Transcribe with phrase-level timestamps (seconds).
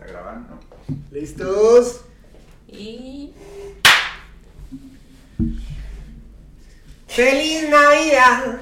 [0.00, 0.58] Está grabando.
[1.10, 2.00] ¿Listos?
[2.68, 3.32] Y.
[7.06, 8.60] ¡Feliz Navidad!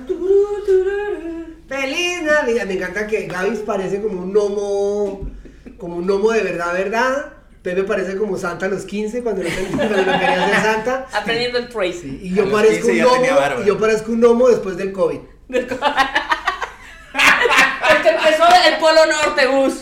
[1.69, 2.66] ¡Feliz Navidad!
[2.66, 5.30] Me encanta que Gaby parece como un gnomo,
[5.79, 7.32] como un gnomo de verdad, verdad.
[7.62, 11.07] Pepe parece como Santa a los 15 cuando no quería ser Santa.
[11.12, 12.00] Aprendiendo el Tracy.
[12.00, 15.18] Sí, y yo parezco 15 un gnomo, y yo parezco un gnomo después del COVID.
[15.46, 15.84] Porque empezó
[18.66, 19.75] el Polo Norte, Gus.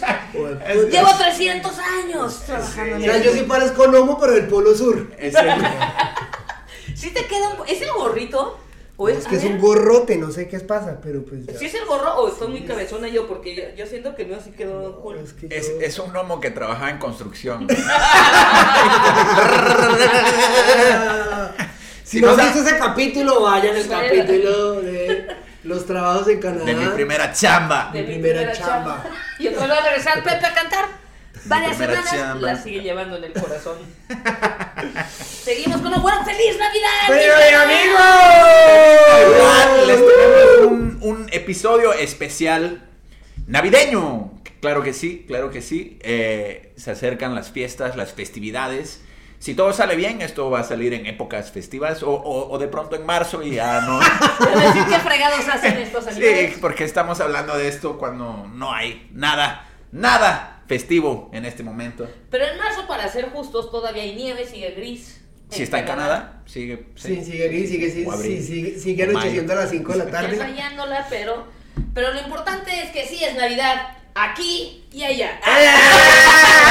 [0.90, 3.25] Llevo 300 años trabajando O en sea, eso.
[3.25, 5.11] yo sí parezco gnomo, pero del Polo Sur.
[5.18, 5.50] Es el-
[6.94, 7.67] ¿Sí te queda un...
[7.68, 8.58] ¿Es el gorrito?
[8.98, 11.44] ¿O es, Es que a es ver, un gorrote, no sé qué pasa, pero pues
[11.44, 11.58] ya.
[11.58, 13.26] ¿Sí es el gorro o estoy muy cabezona yo?
[13.26, 15.18] Porque yo, yo siento que no así quedó cool.
[15.18, 17.67] Es que es, yo- es un gnomo que trabajaba en construcción.
[22.04, 23.89] Si no no has visto ese capítulo, vayan al Sí.
[23.89, 25.15] capítulo de
[25.66, 26.64] los trabajos en Canadá.
[26.64, 27.90] De mi primera chamba.
[27.93, 29.04] De mi primera chamba.
[29.38, 30.86] Y vez va a regresar Pepe a cantar.
[31.44, 32.41] Varias semanas chamba.
[32.41, 33.78] la sigue llevando en el corazón.
[35.19, 36.89] Seguimos con una buena feliz Navidad.
[37.08, 37.61] ¡Pero Navidad,
[39.86, 40.12] Les amigos!
[40.17, 42.83] tenemos un, un episodio especial
[43.47, 44.33] navideño.
[44.61, 45.98] Claro que sí, claro que sí.
[46.03, 49.03] Eh, se acercan las fiestas, las festividades.
[49.39, 52.69] Si todo sale bien, esto va a salir en épocas festivas o, o- o de
[52.69, 53.98] pronto en marzo y ya no.
[54.61, 56.55] Decir, qué fregados hacen estos animales.
[56.55, 62.09] Sí, porque estamos hablando de esto cuando no hay nada, nada festivo en este momento.
[62.31, 65.20] Pero en marzo, para ser justos, todavía hay nieve, sigue gris.
[65.51, 66.89] Si está en Canadá, sigue.
[66.97, 69.98] Sí, sigue aquí, sigue, sigue, O abril, sí, sigue, sigue anocheciendo a las 5 de
[69.98, 70.37] la tarde.
[70.37, 71.47] fallándola, pero,
[71.95, 75.39] pero lo importante es que sí es Navidad aquí y allá.
[75.45, 76.67] ¡Ah!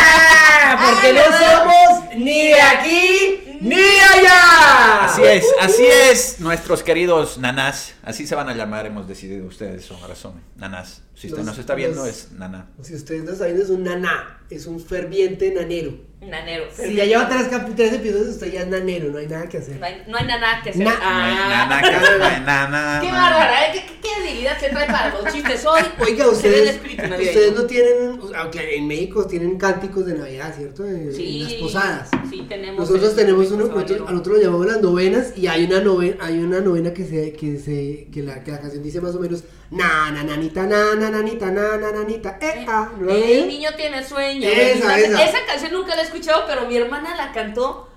[0.91, 5.05] Porque no somos ni de aquí ni de allá.
[5.05, 7.93] Así es, así es, nuestros queridos nanás.
[8.03, 10.41] Así se van a llamar, hemos decidido ustedes, son razón.
[10.55, 11.03] Nanás.
[11.13, 12.67] Si usted nos está viendo, es naná.
[12.81, 15.93] Si ustedes no saben, es un naná, es un ferviente nanero.
[16.21, 16.63] Nanero.
[16.75, 19.77] Si ya lleva tres, tres episodios, usted ya es nanero, no hay nada que hacer.
[19.79, 20.83] No hay, no hay nada que hacer.
[20.83, 22.99] Na- No hay Ah, nana, que- no hay nana.
[23.03, 23.71] Qué bárbara, ¿eh?
[23.73, 25.81] ¿Qué, qué, qué debilidad se trae para los chistes hoy?
[25.99, 30.83] Oiga, ustedes, ustedes no tienen, aunque en México tienen cánticos de Navidad, ¿cierto?
[30.85, 32.09] En, Sí, en las posadas.
[32.27, 32.79] Sí, tenemos.
[32.89, 33.75] Nosotros el- tenemos uno, sabanero.
[33.81, 37.05] nosotros, a nosotros lo llamamos las novenas y hay una novena, hay una novena que
[37.05, 39.43] se, que se, que la, que la canción dice más o menos
[39.75, 43.47] na na nanita na na nanita na na nanita eh ah, ¿no lo han El
[43.47, 44.47] niño tiene sueño.
[44.47, 45.37] Esa, Esa, esa.
[45.45, 47.89] canción nunca la he escuchado, pero mi hermana la cantó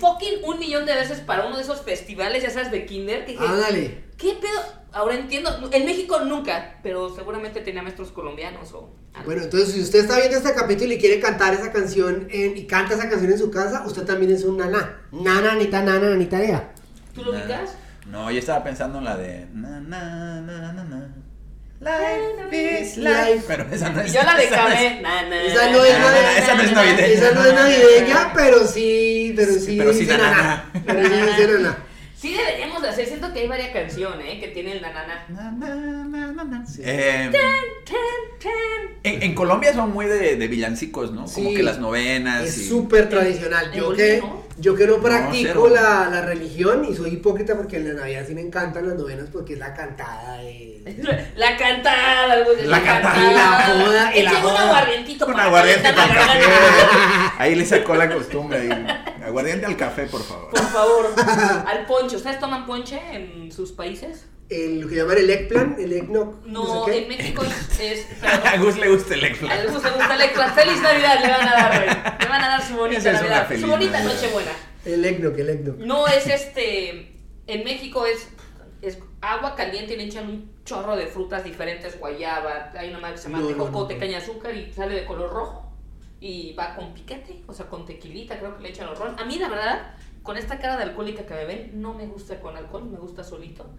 [0.00, 3.24] fucking un millón de veces para uno de esos festivales, ya sabes, de kinder.
[3.24, 4.04] Que dije, Ándale.
[4.16, 4.60] ¿qué pedo?
[4.92, 5.50] Ahora entiendo.
[5.72, 9.24] En México nunca, pero seguramente tenía maestros colombianos o algo.
[9.26, 12.66] Bueno, entonces si usted está viendo este capítulo y quiere cantar esa canción en- y
[12.66, 15.00] canta esa canción en su casa, usted también es un naná.
[15.10, 16.72] Na nanita na na nanita ea.
[17.14, 17.74] ¿Tú lo ubicas?
[18.06, 19.46] No, yo estaba pensando en la de.
[19.52, 21.13] Na, na, na, na, na.
[21.80, 23.44] Life is Life.
[23.46, 24.12] Pero esa no es.
[24.12, 25.02] Yo la de esa no es- navideña.
[25.02, 27.06] na, Esa no es na, navideña.
[27.06, 30.06] Esa no es navideña, pero sí, pero Sí, pero sí.
[30.86, 31.66] Pero sí.
[32.16, 32.34] Sí
[32.94, 34.40] hacer, siento que hay varias canciones ¿eh?
[34.40, 35.26] que tienen la nana.
[35.28, 36.64] Na.
[36.78, 37.30] Eh,
[39.02, 41.26] en, en Colombia son muy de, de villancicos, ¿no?
[41.26, 42.44] Como que las novenas.
[42.44, 43.70] Es y- súper tradicional.
[43.72, 44.42] Yo que, ¿no?
[44.58, 48.34] yo que no practico la, la religión y soy hipócrita porque en la Navidad sí
[48.34, 50.72] me encantan las novenas porque es la cantada de...
[51.36, 54.66] La cantada, algo de La cantada, la joda, y la Echen un joda.
[54.68, 57.32] aguardientito aguardiente la.
[57.38, 58.58] Ahí le sacó la costumbre.
[58.60, 58.86] ahí.
[59.24, 60.50] Aguardiente al café, por favor.
[60.50, 61.14] Por favor,
[61.66, 62.16] al ponche.
[62.16, 64.26] ¿Ustedes toman ponche en sus países?
[64.50, 66.46] El, lo que llaman el eggplant, el eggnog.
[66.46, 67.80] No, sé en México es.
[67.80, 69.70] es A Gus le gusta el a eggplant.
[69.70, 70.52] Gus le gusta el extra.
[70.52, 71.20] ¡Feliz Navidad!
[71.22, 72.18] Le van a dar, güey.
[72.20, 73.48] Le van a dar su bonita es Navidad.
[73.48, 74.14] feliz Su bonita Navidad.
[74.14, 74.50] Nochebuena.
[74.84, 75.78] El eggnog, el eggnog.
[75.78, 77.12] No es este.
[77.46, 78.28] En México es.
[78.82, 83.14] Es agua caliente y le echan un chorro de frutas diferentes, guayaba, hay una madre
[83.14, 83.88] que se llama No, no.
[83.88, 85.63] caña de azúcar y sale de color rojo.
[86.26, 89.18] Y va con piquete, o sea, con tequilita, creo que le echan ron.
[89.20, 92.40] A mí, la verdad, con esta cara de alcohólica que me ven, no me gusta
[92.40, 93.70] con alcohol, me gusta solito.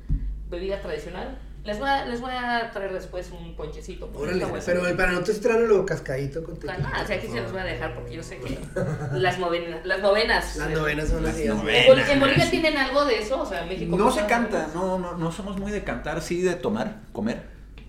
[0.47, 1.39] Bebida tradicional.
[1.63, 4.11] Les voy a, les voy a traer después un ponchecito.
[4.13, 7.01] Órale, pero para nosotros tráelo cascadito con Para tequila.
[7.01, 8.59] o sea, aquí se los voy a dejar porque yo sé que
[9.13, 9.83] las novenas.
[9.83, 10.55] Las novenas.
[10.57, 11.67] Las novenas son Las novenas.
[11.87, 13.41] ¿En, Bol- en Bolivia tienen algo de eso?
[13.41, 13.97] O sea, en México.
[13.97, 17.41] No pasa se canta, no, no, no somos muy de cantar, sí de tomar, comer.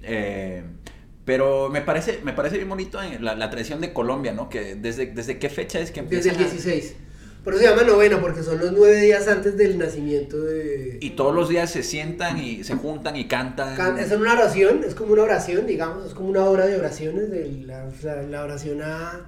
[0.03, 0.65] Eh,
[1.27, 4.49] pero me parece, me parece bien bonito en la, la tradición de Colombia, ¿no?
[4.49, 6.31] Que desde, desde qué fecha es que Desde empieza.
[6.31, 6.97] el 16.
[7.45, 10.99] Por eso se llama novena, porque son los nueve días antes del nacimiento de...
[11.01, 13.77] Y todos los días se sientan y se juntan y cantan.
[13.77, 17.31] Can- Es una oración, es como una oración, digamos, es como una hora de oraciones,
[17.31, 17.87] de la,
[18.31, 19.27] la oración a.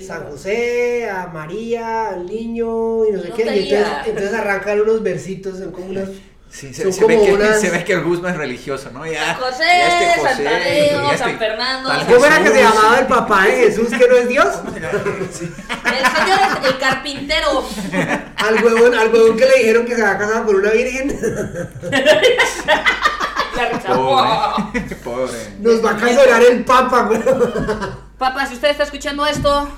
[0.00, 3.42] San José, a María, al niño y no sé No qué.
[3.44, 6.08] Y entonces, entonces arrancan unos versitos, son como unas,
[6.50, 9.04] Sí, se, ve que, unas- se ve que el Guzmán es religioso, ¿no?
[9.04, 11.88] Ya, San José, ya este Santa Leo, ya este San Fernando.
[11.90, 14.46] tal ¿Cómo era que se llamaba el papá de Jesús que no es Dios?
[14.76, 17.64] El señor es el carpintero.
[18.36, 21.18] Al huevón, al huevón que le dijeron que se había casado con una virgen.
[23.56, 23.94] La rechazó.
[23.94, 25.32] Pobre, pobre.
[25.60, 27.20] Nos va a cancelar el papa, güey.
[28.18, 29.68] Papá, si usted está escuchando esto,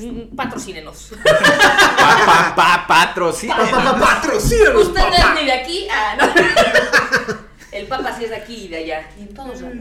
[0.36, 1.12] patrocínenos.
[1.22, 3.56] Pa, pa, pa, patrocina.
[3.56, 5.88] Papá, patrocínanos, Usted no es ni de aquí.
[5.90, 6.24] Ah, no.
[7.72, 9.08] El Papa sí es de aquí y de allá.
[9.18, 9.76] Y en todos lados.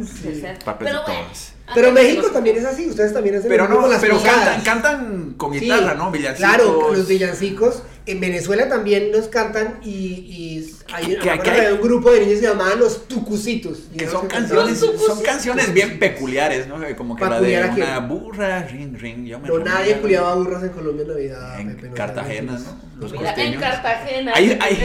[0.64, 1.28] Papas Pero de bueno.
[1.76, 3.92] Pero de México los- también es así, ustedes también hacen Pero lo mismo no, con
[3.92, 6.10] las pero cantan, cantan con Sí, guitarra, ¿no?
[6.10, 6.50] Villancicos.
[6.56, 7.84] Claro, los villancicos.
[8.08, 12.40] En Venezuela también los cantan y, y hay, Que- que un grupo de niños que
[12.48, 13.82] se llamaban los tucucitos.
[13.94, 16.78] Y Que son canciones, son canciones bien peculiares, ¿no?
[16.98, 17.88] Como que ¿Peculiar la de quién?
[17.88, 21.60] una burra, ring, ring, yo me No, nadie culiaba burras en Colombia en Navidad.
[21.60, 22.54] En Pepe, no Cartagena.
[22.54, 22.90] ¿no?
[23.00, 23.60] Los Mira, en.
[23.60, 24.32] Cartagena.
[24.34, 24.84] Hay, hay,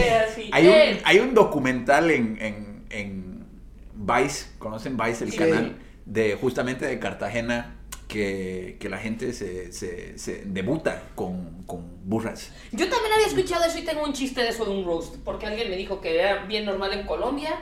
[0.51, 3.45] hay Eh, un, hay un documental en, en, en
[3.93, 5.37] Vice, ¿conocen Vice el Sí.
[5.37, 5.77] canal?
[6.05, 7.75] De justamente de Cartagena,
[8.07, 12.51] que, que la gente se, se, se debuta con, con burras.
[12.71, 15.15] Yo también había escuchado eso y tengo un chiste de eso de un roast.
[15.23, 17.55] Porque alguien me dijo que era bien normal en Colombia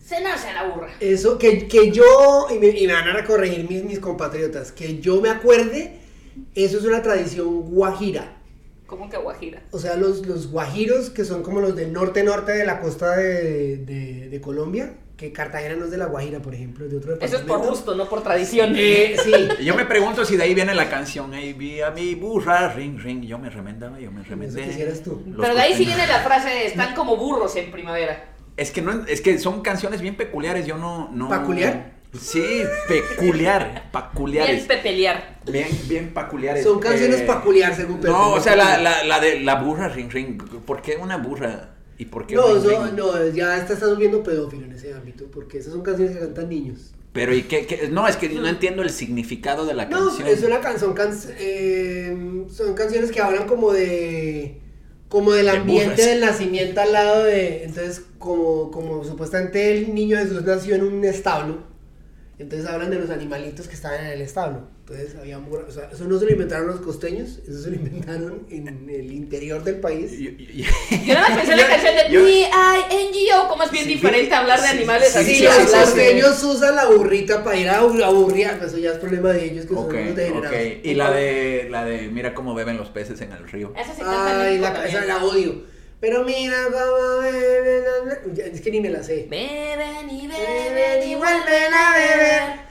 [0.00, 0.90] cenarse a la burra.
[1.00, 5.00] Eso, que, que yo, y me, y me van a corregir mis, mis compatriotas, que
[5.00, 5.98] yo me acuerde,
[6.54, 8.36] eso es una tradición guajira.
[8.88, 9.62] ¿Cómo que guajira?
[9.70, 13.76] O sea, los, los guajiros, que son como los del norte-norte de la costa de,
[13.76, 17.20] de- de Colombia, que Cartagena no es de la Guajira, por ejemplo, es de otro
[17.20, 18.72] Eso es por gusto, no por tradición.
[18.76, 19.32] Eh, sí.
[19.60, 22.72] Y Yo me pregunto si de ahí viene la canción, hey, vi a mi burra,
[22.72, 24.60] ring, ring, yo me remendaba, yo me remendé.
[24.62, 25.22] Eso quisieras tú.
[25.26, 28.32] Los Pero de ahí sí viene la frase, están como burros en primavera.
[28.56, 31.28] Es que no, es que son canciones bien peculiares, yo no, no.
[31.28, 31.97] ¿Peculiar?
[32.20, 34.56] Sí, peculiar, peculiares.
[34.56, 35.38] Bien pepelear.
[35.50, 36.64] Bien, bien peculiares.
[36.64, 38.08] Son canciones Eh, peculiar, según Pepe.
[38.08, 40.42] No, o sea, la, la, la de la burra, ring, ring.
[40.66, 41.74] ¿Por qué una burra?
[41.96, 42.94] ¿Y por qué No, ring, ring?
[42.96, 46.48] no, ya está- estás volviendo pedófilo en ese ámbito, porque esas son canciones que cantan
[46.48, 46.92] niños.
[47.12, 47.88] Pero, ¿y qué, qué?
[47.90, 50.28] No, es que no entiendo el significado de la No, canción.
[50.28, 50.94] es una canción,
[52.50, 54.60] son canciones que hablan como de
[55.08, 60.18] como del De ambiente del nacimiento al lado de, entonces como como supuestamente el niño
[60.18, 61.62] Jesús nació en un establo,
[62.38, 64.68] entonces hablan de los animalitos que estaban en el establo.
[64.80, 68.46] Entonces había o sea, eso no se lo inventaron los costeños, eso se lo inventaron
[68.50, 70.12] en el interior del país.
[70.18, 70.64] Yo- yo-
[71.04, 73.48] Yo nada más pensé en la canción de yo- B.I.N.G.O.
[73.48, 75.30] como es bien Sí, diferente sí, hablar de sí, animales sí, así.
[75.30, 78.70] Sí, sí, los sí, sí, costeños usan la burrita para ir a abur- aburrir, pues
[78.72, 80.56] eso ya es problema de ellos que Ok, son los degenerados.
[80.56, 80.84] ok.
[80.84, 83.72] Y la de, la de mira cómo beben los peces en el río.
[83.76, 85.62] Esa en Ay, la, esa la odio.
[86.00, 87.84] Pero mira cómo beben,
[88.36, 89.26] la- es que ni me la sé.
[89.28, 92.68] Beben y Beben y y vuelven a beber.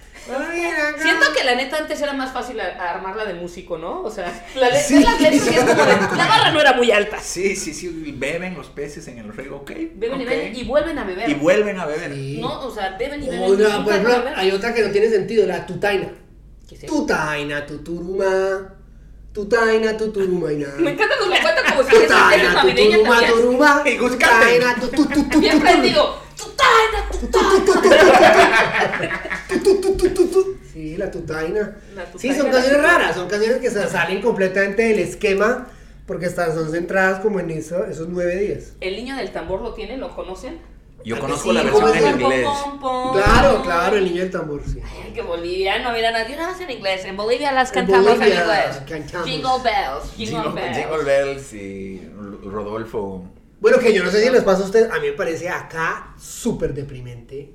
[1.01, 4.01] Siento que la neta antes era más fácil a- a armarla de músico, ¿no?
[4.01, 4.25] O sea,
[4.56, 5.01] la letra, Sí.
[5.03, 7.19] las letras sí es como de, la barra no era muy alta.
[7.21, 9.71] Sí, sí, sí, beben los peces en el río, ok.
[9.95, 10.29] Beben y ok.
[10.29, 11.29] beben y vuelven a beber.
[11.29, 12.13] Y vuelven a beber.
[12.13, 12.39] Sí.
[12.41, 13.44] No, o sea, beben y beben.
[13.44, 16.12] O y no, por ejemplo, hay otra que no tiene sentido, la tutaina.
[16.68, 16.94] ¿Qué es eso?
[16.94, 18.74] Tutaina, tuturuma.
[19.38, 20.68] Tutaina, tuturumaina.
[20.80, 21.89] Me encanta que me cuenta como si
[23.22, 24.74] tuturuma, Tutaina.
[24.74, 24.75] Tutaina,
[27.62, 29.22] tutaina.
[30.34, 30.57] tu.
[30.74, 31.78] Sí, la tutaina.
[32.18, 35.68] Sí, son canciones raras, son canciones que se salen completamente del esquema
[36.07, 38.74] porque están, son centradas como en eso, esos nueve días.
[38.81, 39.98] ¿El niño del tambor lo tiene?
[39.98, 40.57] ¿Lo conocen?
[41.06, 42.46] Yo conozco sí, la ¿cómo versión en inglés.
[42.46, 43.64] Pom, pom, Claro, pom.
[43.64, 44.80] claro, el niño del tambor, sí.
[44.84, 47.06] Ay, qué boliviano, mira, nadie una vez en inglés.
[47.06, 48.82] En Bolivia las cantamos en Bolivia inglés.
[48.90, 49.28] cantamos.
[49.28, 50.77] Jingle bells, jingle, Jingle, bells.
[50.77, 52.10] Jingle Bells y
[52.44, 53.24] Rodolfo.
[53.60, 56.13] Bueno, que yo no sé si les pasa a ustedes, a mí me parece acá
[56.18, 57.54] súper deprimente.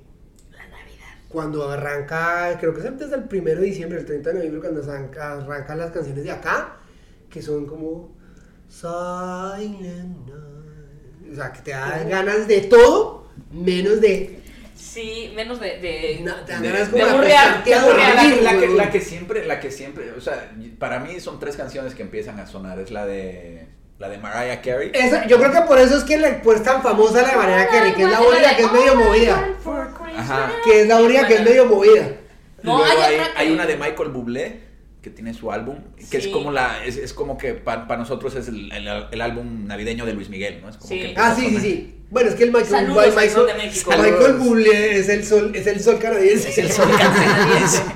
[0.50, 1.14] La Navidad.
[1.28, 4.82] Cuando arranca, creo que es antes del 1 de diciembre, el 30 de noviembre, cuando
[4.82, 6.76] arranca- arrancan las canciones de acá,
[7.28, 8.12] que son como
[8.68, 11.32] Silent Night.
[11.32, 14.40] O sea, que te dan ganas de todo, menos de.
[14.74, 15.78] Sí, menos de.
[15.78, 16.20] de...
[16.46, 18.14] dan de- de como de de aburrear.
[18.42, 21.56] La, la que, la que siempre, la que siempre, o sea, para mí son tres
[21.56, 22.78] canciones que empiezan a sonar.
[22.80, 23.66] Es la de,
[23.98, 24.90] la de Mariah Carey.
[24.92, 27.94] Esa- yo creo que por eso es que le, pues, tan famosa la manera que,
[27.94, 29.48] que es la única que es medio movida.
[30.16, 30.52] Ajá.
[30.64, 32.08] Que es la única que es medio movida.
[32.62, 34.60] No, Luego hay hay, otra que- hay una de Michael Bublé
[35.00, 35.78] que tiene su álbum,
[36.10, 36.30] que es Sí.
[36.30, 40.12] como la, es, es como que para nosotros es el, el- el álbum navideño de
[40.14, 40.68] Luis Miguel, ¿no?
[40.68, 41.00] Es como Sí.
[41.00, 41.94] que Ah, sí, sí, sí.
[42.12, 43.90] Bueno, es que el Michael, Saludos al Michael, sol de México.
[43.96, 44.32] Michael.
[44.34, 46.50] Bublé es el sol, es el sol canadiense.
[46.50, 47.82] Es el sol canadiense.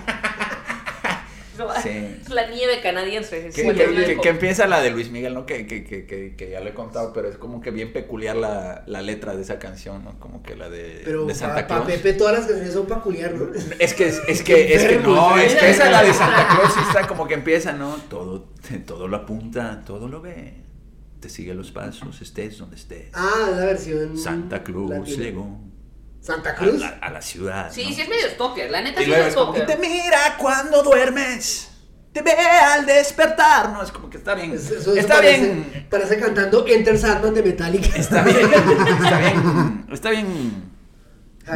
[1.82, 2.18] Sí.
[2.22, 3.46] Es la nieve canadiense.
[3.48, 3.74] es Que, que-
[4.06, 5.46] que- que empieza la de Luis Miguel, ¿no?
[5.46, 8.36] Que, que, que, que, que ya lo he contado, pero es como que bien peculiar
[8.36, 10.18] la, la letra de esa canción, ¿no?
[10.20, 11.86] Como que la de, Pero de Santa para Claus.
[11.86, 13.50] Pepe todas las canciones son peculiar, ¿no?
[13.78, 16.12] Es que, es que, es que no, es que esa la de.
[16.12, 17.96] Santa Claus está como que empieza, ¿no?
[18.10, 18.48] Todo,
[18.86, 20.54] todo lo apunta, todo lo ve.
[21.20, 23.10] Te sigue los pasos, estés donde estés.
[23.14, 24.16] Ah, la versión.
[24.18, 25.16] Santa Cruz latina.
[25.24, 25.60] llegó
[26.20, 26.80] Santa a Cruz.
[26.80, 27.70] la, a la ciudad.
[27.72, 27.94] Sí, ¿no?
[27.94, 29.66] sí es medio stalker, la neta Y sí es stalker.
[29.66, 31.68] te mira cuando duermes,
[32.12, 33.70] te ve al despertar.
[33.72, 34.52] No, es como que está bien.
[34.52, 35.86] Eso- eso está parece, bien.
[35.90, 37.96] Parece cantando Enter Sandman de Metallica.
[37.96, 38.38] Está bien.
[39.02, 39.86] Está bien.
[39.92, 40.76] Está bien.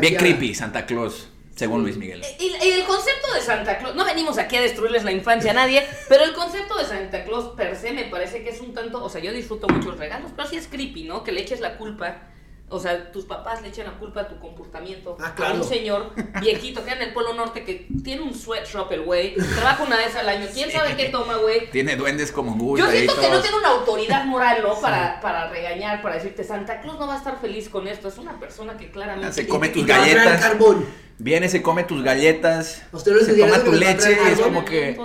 [0.00, 1.29] Bien creepy Santa Claus,
[1.60, 2.22] según Luis Miguel.
[2.38, 5.54] Y, y el concepto de Santa Claus, no venimos aquí a destruirles la infancia a
[5.54, 9.04] nadie, pero el concepto de Santa Claus per se me parece que es un tanto,
[9.04, 11.22] o sea, yo disfruto muchos regalos, pero sí es creepy, ¿no?
[11.22, 12.22] Que le eches la culpa,
[12.70, 16.12] o sea, tus papás le echen la culpa a tu comportamiento Ah, a un señor
[16.40, 20.16] viejito que en el Polo Norte que tiene un sweatshop el güey, trabaja una vez
[20.16, 21.70] al año, quién sabe qué toma, güey.
[21.70, 22.78] Tiene duendes como Gus.
[22.80, 24.80] Yo siento que no tiene una autoridad moral, ¿no?
[24.80, 28.08] Para, para regañar, para decirte, Santa Claus no va a estar feliz con esto.
[28.08, 29.34] Es una persona que claramente...
[29.34, 30.40] Se come tus galletas.
[30.40, 31.09] carbón.
[31.22, 34.96] Viene, se come tus galletas, ¿Usted no les se toma tu leche, es como que...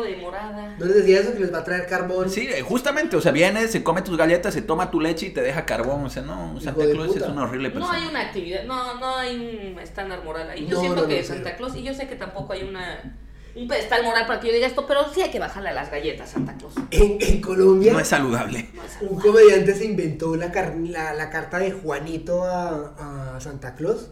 [0.77, 2.29] ¿No les decía eso que les va a traer carbón?
[2.29, 5.29] Sí, eh, justamente, o sea, viene, se come tus galletas, se toma tu leche y
[5.31, 6.05] te deja carbón.
[6.05, 7.98] O sea, no, Santa Claus es una horrible No persona.
[7.98, 10.65] hay una actividad, no, no hay un estándar moral ahí.
[10.67, 11.55] Yo No, siento no, que no, Santa.
[11.57, 13.15] Claus, y yo sé que tampoco hay una
[13.55, 15.89] un pedestal moral para que yo diga esto, pero sí hay que bajarle a las
[15.89, 16.74] galletas, Santa Claus.
[16.91, 18.69] En, en Colombia, No es saludable.
[18.74, 23.39] No es un comediante se inventó la, car- la, la carta de Juanito a, a
[23.41, 24.10] Santa Claus.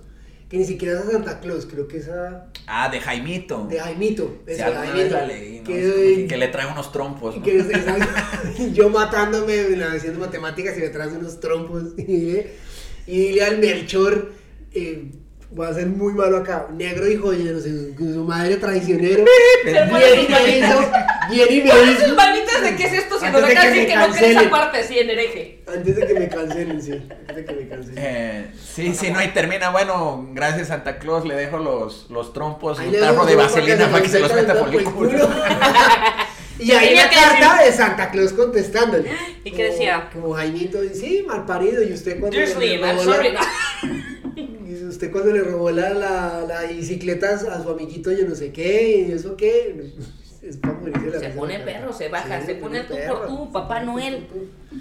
[0.50, 2.48] Que ni siquiera es a Santa Claus, creo que es a.
[2.68, 3.66] Ah, de Jaimito.
[3.68, 4.38] De Jaimito.
[4.46, 5.16] Sí, eso, de Jaimito.
[5.16, 5.64] la leí, ¿no?
[5.64, 7.38] Que, Es como que, que le trae unos trompos.
[7.38, 7.44] ¿no?
[7.44, 11.84] que es- es- yo matándome haciendo matemáticas y me traes unos trompos.
[11.98, 12.48] Y dile,
[13.08, 14.32] y dile al Melchor,
[14.74, 15.12] eh,
[15.56, 19.24] voy a ser muy malo acá, negro y joyero, su, su madre traicionero.
[19.64, 19.82] Viene
[20.24, 20.92] y me hizo,
[21.30, 22.16] viene y me Ponen sus hizo.
[22.16, 24.38] manitas de qué es esto, si de que que no crees cancelen.
[24.40, 25.64] esa parte así en hereje.
[25.68, 26.92] Antes de que me cancelen, sí.
[27.20, 27.98] Antes de que me cancelen.
[27.98, 32.80] Eh, sí, sí, no, y termina, bueno, gracias Santa Claus, le dejo los, los trompos,
[32.80, 35.30] un tarro de vaselina para que se los meta por el culo.
[36.60, 39.10] Y ahí la carta decir- de Santa Claus contestándole.
[39.44, 40.10] ¿Y qué decía?
[40.14, 41.84] Como Jaimito, sí, mal parido.
[41.84, 43.34] Y usted cuando I'm robó la- sorry.
[44.36, 48.52] Y usted cuando le robó la, la, la bicicleta a su amiguito, yo no sé
[48.52, 49.92] qué, y eso qué.
[50.44, 53.20] Es para morirse la Se pone perro, se baja, Sí, se pone tú perro.
[53.20, 54.28] por tú, Papá Noel.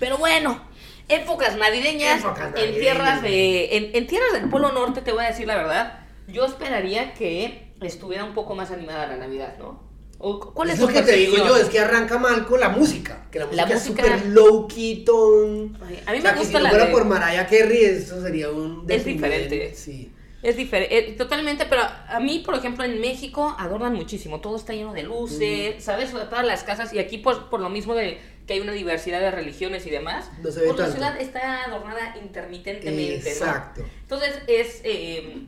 [0.01, 0.61] Pero bueno,
[1.09, 5.29] épocas navideñas, Épocas en tierras de en, en tierras del Polo Norte, te voy a
[5.29, 9.92] decir la verdad, yo esperaría que estuviera un poco más animada la Navidad, ¿no?
[10.25, 12.69] O, ¿Cuál es, Es lo que te digo yo, es que arranca mal con la
[12.69, 13.27] música.
[13.31, 15.73] Que la música, La es música- súper low key tone.
[15.85, 17.85] Ay, a mí O sea, me gusta si la no fuera de- por Mariah Carey,
[17.85, 18.87] eso sería un.
[18.89, 19.75] Es diferente.
[19.75, 20.13] Sí.
[20.43, 24.93] Es diferente, totalmente, pero a mí, por ejemplo, en México adornan muchísimo, todo está lleno
[24.93, 26.11] de luces, ¿sabes?
[26.11, 29.31] Todas las casas, y aquí pues por lo mismo de que hay una diversidad de
[29.31, 33.31] religiones y demás, No se ve pues la ciudad está adornada intermitentemente, ¿no?
[33.31, 33.85] Exacto.
[34.03, 35.47] Entonces es, eh,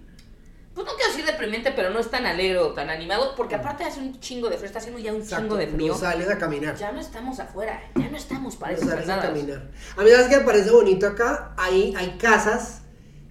[0.75, 3.85] pues no quiero decir deprimente, pero no es tan alegre o tan animado, porque aparte
[3.85, 5.45] hace un chingo de frío, está haciendo ya un Exacto.
[5.45, 5.93] chingo de frío.
[5.93, 6.75] No sales a caminar.
[6.77, 9.71] Ya no estamos afuera, ya no estamos para No esas sales a caminar.
[9.97, 11.55] A mí, ¿sabes qué me parece bonito acá?
[11.57, 12.83] Hay, hay casas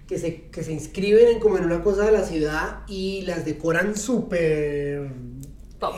[0.08, 3.44] que se, que se inscriben en como en una cosa de la ciudad y las
[3.44, 5.10] decoran súper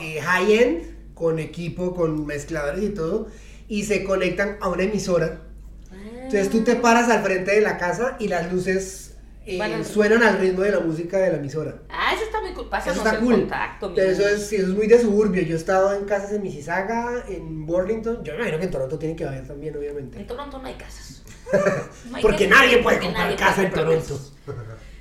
[0.01, 3.27] eh, high-end, con equipo, con mezcladores y todo,
[3.69, 5.43] y se conectan a una emisora.
[5.91, 9.06] Entonces tú te paras al frente de la casa y las luces
[9.47, 11.75] eh, suenan al ritmo de la música de la emisora.
[11.89, 13.35] Ah, eso está muy cool, Eso pásanos está el cool.
[13.35, 15.41] contacto, Pero eso es, eso es muy de suburbio.
[15.43, 18.23] Yo he estado en casas en Mississauga, en Burlington.
[18.23, 20.19] Yo me imagino que en Toronto tiene que haber también, obviamente.
[20.19, 21.23] En Toronto no hay casas.
[22.09, 24.19] No hay Porque casas, nadie puede porque comprar nadie casa puede en Toronto.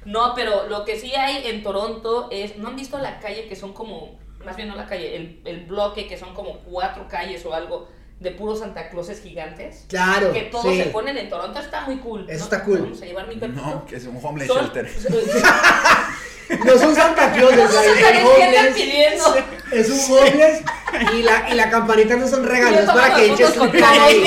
[0.04, 3.56] No, pero lo que sí hay en Toronto es, ¿no han visto la calle que
[3.56, 7.44] son como, más bien no la calle, el, el bloque que son como cuatro calles
[7.44, 7.88] o algo
[8.20, 9.85] de puros Santa Clauses gigantes?
[9.88, 10.32] Claro.
[10.32, 10.82] Que todos sí.
[10.82, 12.26] se ponen en Toronto, está muy cool.
[12.28, 12.44] Eso ¿no?
[12.44, 12.78] está cool.
[12.80, 13.61] Vamos a llevar mi perrito.
[13.61, 14.90] No, que es un homeless Son- shelter.
[16.64, 17.85] No son Santa Claus, No es son.
[19.73, 20.62] Es un homeless
[21.12, 24.25] y la, y la campanita no son regalos, Yo para que eches tu cara ahí.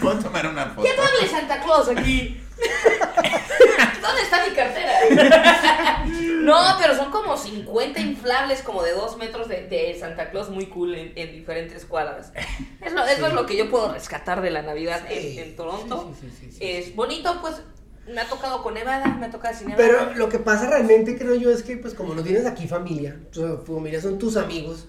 [0.00, 0.82] Puedo tomar una foto.
[0.82, 2.40] ¿Qué doble Santa Claus aquí?
[4.02, 6.04] ¿Dónde está mi cartera?
[6.48, 10.66] No, pero son como 50 inflables como de 2 metros de, de Santa Claus muy
[10.66, 12.32] cool en, en diferentes cuadras.
[12.84, 15.56] Es lo- Eso es lo que yo puedo rescatar de la Navidad Sí, en, en
[15.56, 16.12] Toronto.
[16.50, 16.56] sí.
[16.60, 17.62] Es bonito, pues
[18.12, 19.86] me ha tocado con Nevada, me ha tocado sin Nevada.
[19.86, 23.18] Pero lo que pasa realmente creo yo es que pues como no tienes aquí familia,
[23.32, 24.88] tu familia son tus amigos,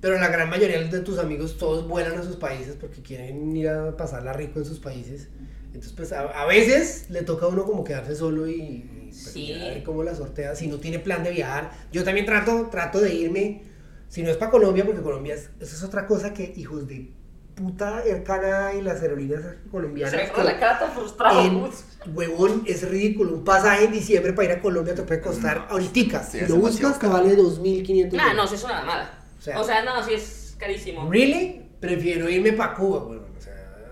[0.00, 3.68] pero la gran mayoría de tus amigos todos vuelan a sus países porque quieren ir
[3.70, 5.28] a pasarla rico en sus países.
[5.68, 8.84] Entonces pues a, a veces le toca a uno como quedarse solo y,
[9.18, 9.52] Sí.
[9.54, 11.70] a ver cómo la sortea, si no tiene plan de viajar.
[11.92, 13.62] Yo también trato, trato de irme,
[14.08, 17.10] si no es para Colombia, porque Colombia es, eso es otra cosa que hijos de
[17.54, 20.12] puta el Canadá y las aerolíneas colombianas.
[20.12, 21.40] Se me que- fue la cara tan frustrado.
[21.44, 23.34] en, huevón, es ridículo.
[23.34, 26.22] Un pasaje en diciembre para ir a Colombia te puede costar ahorita.
[26.22, 28.50] sí, si lo buscas, te vale 2.500 Nah, no, dólares.
[28.50, 29.24] si es una mamada.
[29.38, 31.10] O sea- O sea, no, sí es carísimo.
[31.10, 31.62] ¿Really?
[31.80, 33.27] Prefiero irme para Cuba, huevón.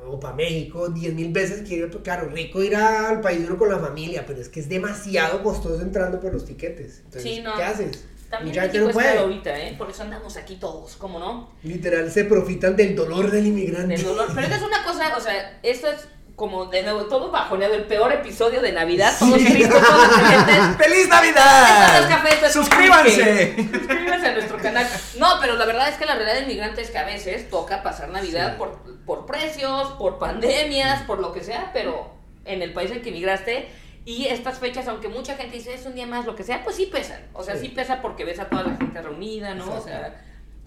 [0.09, 3.69] O para México 10 mil veces que ir, claro, rico ir al país uno con
[3.69, 7.01] la familia, pero es que es demasiado costoso entrando por los tiquetes.
[7.05, 7.55] Entonces, Sí, no.
[7.57, 8.05] ¿qué haces?
[8.31, 9.19] También México no es puede.
[9.19, 9.75] ahorita, ¿eh?
[9.79, 11.51] Por eso andamos aquí todos, ¿cómo no?
[11.63, 13.95] Literal, se profitan del dolor del inmigrante.
[13.97, 14.27] Del dolor.
[14.35, 17.85] Pero esto es una cosa, o sea, esto es como de nuevo, todo bajoneado, el
[17.85, 20.77] peor episodio de Navidad, todos tristes, todos.
[20.77, 22.09] ¡Feliz Navidad!
[22.53, 23.57] ¡Suscríbanse!
[23.73, 24.87] Suscríbanse a nuestro canal.
[25.19, 27.83] No, pero la verdad es que la realidad del migrante es que a veces toca
[27.83, 32.11] pasar Navidad por, por precios, por pandemias, por lo que sea, pero
[32.45, 33.69] en el país en que migraste.
[34.05, 36.77] Y estas fechas, aunque mucha gente dice es un día más, lo que sea, pues
[36.77, 37.21] sí pesan.
[37.33, 37.69] O sea, sí, Sí.
[37.71, 39.73] pesa porque ves a toda la gente reunida, ¿no?
[39.75, 40.23] O sea,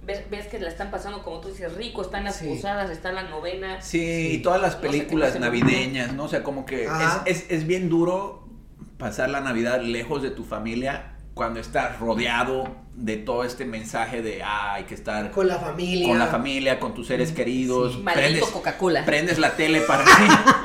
[0.05, 2.47] ves, ves que la están pasando, como tú dices, rico, están las Sí.
[2.47, 3.81] posadas, está la novena.
[3.81, 6.25] Sí, y todas las No sé qué películas navideñas, ¿no?
[6.25, 7.23] O sea, como que es, Ajá.
[7.25, 8.47] es, es bien duro
[8.97, 14.43] pasar la Navidad lejos de tu familia cuando estás rodeado de todo este mensaje de
[14.43, 16.05] ah, hay que estar Con la familia.
[16.05, 17.93] con la familia, con tus seres queridos.
[17.93, 17.99] Sí.
[17.99, 19.05] Maldito Coca-Cola.
[19.05, 20.03] Prendes la tele para.
[20.05, 20.23] Sí,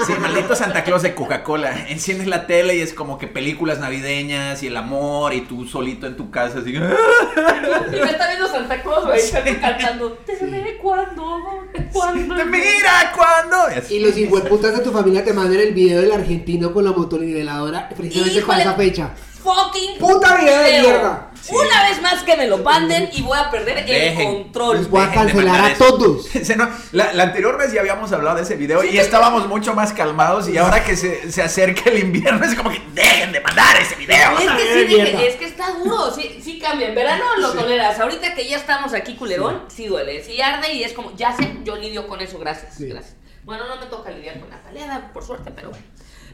[0.09, 1.87] sí, maldito Santa Claus de Coca-Cola.
[1.91, 6.09] Enciendes la tele y es como que películas navideñas y el amor y tú solito
[6.09, 6.71] en tu casa así.
[6.71, 10.15] Y me está viendo Santa Claus, güey, cantando.
[10.27, 12.35] Te veré cuando, cuando.
[12.35, 13.57] ¡Te mira cuando!
[13.91, 17.91] Y los hijueputas de tu familia te mandan el video del argentino con la motoniveladora
[17.91, 19.11] precisamente para esa fecha.
[19.45, 20.83] Fucking ¡Puta vida de video.
[20.83, 21.31] mierda!
[21.43, 21.55] Sí.
[21.55, 24.79] Una vez más que me lo manden y voy a perder el control.
[24.79, 26.27] Los voy a cancelar a todos.
[26.93, 30.49] La, la anterior vez ya habíamos hablado de ese video y estábamos mucho más calmados
[30.49, 33.95] y ahora que se, se acerca el invierno es como que dejen de mandar ese
[33.97, 34.39] video.
[34.39, 36.89] Es que sí, dije, es que está duro, sí, sí cambia.
[36.89, 38.01] En verano lo toleras.
[38.01, 40.25] Ahorita que ya estamos aquí, culerón, sí, duele.
[40.25, 42.87] Sí arde y es como, ya sé, yo lidio con eso, gracias, Sí.
[42.89, 43.17] gracias.
[43.45, 45.85] Bueno, no me toca lidiar con la paleada, por suerte, pero bueno.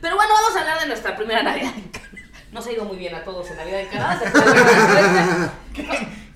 [0.01, 1.91] Pero bueno, vamos a hablar de nuestra primera Navidad en.
[2.53, 5.53] Nos ha ido muy bien a todos en Navidad en Canadá.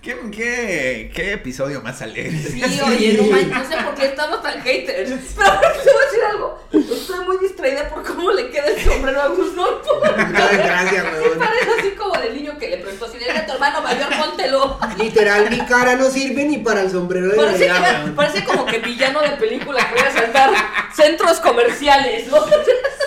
[0.05, 2.39] ¿Qué, qué, qué, episodio más alegre?
[2.39, 5.11] Sí, oye, no, sé por qué estamos tan haters.
[5.35, 6.59] Pero te voy a decir algo.
[6.73, 9.29] Estoy muy distraída por cómo le queda el sombrero a.
[9.31, 11.39] Muchas gracias, Sí, weón.
[11.39, 13.11] parece así como del niño que le prestó.
[13.11, 14.79] Si le a tu hermano mayor, póntelo.
[14.99, 18.81] Literal, mi cara no sirve ni para el sombrero de Parece, que- parece como que
[18.81, 20.51] villano de película que voy a saltar
[20.95, 22.45] centros comerciales, ¿no?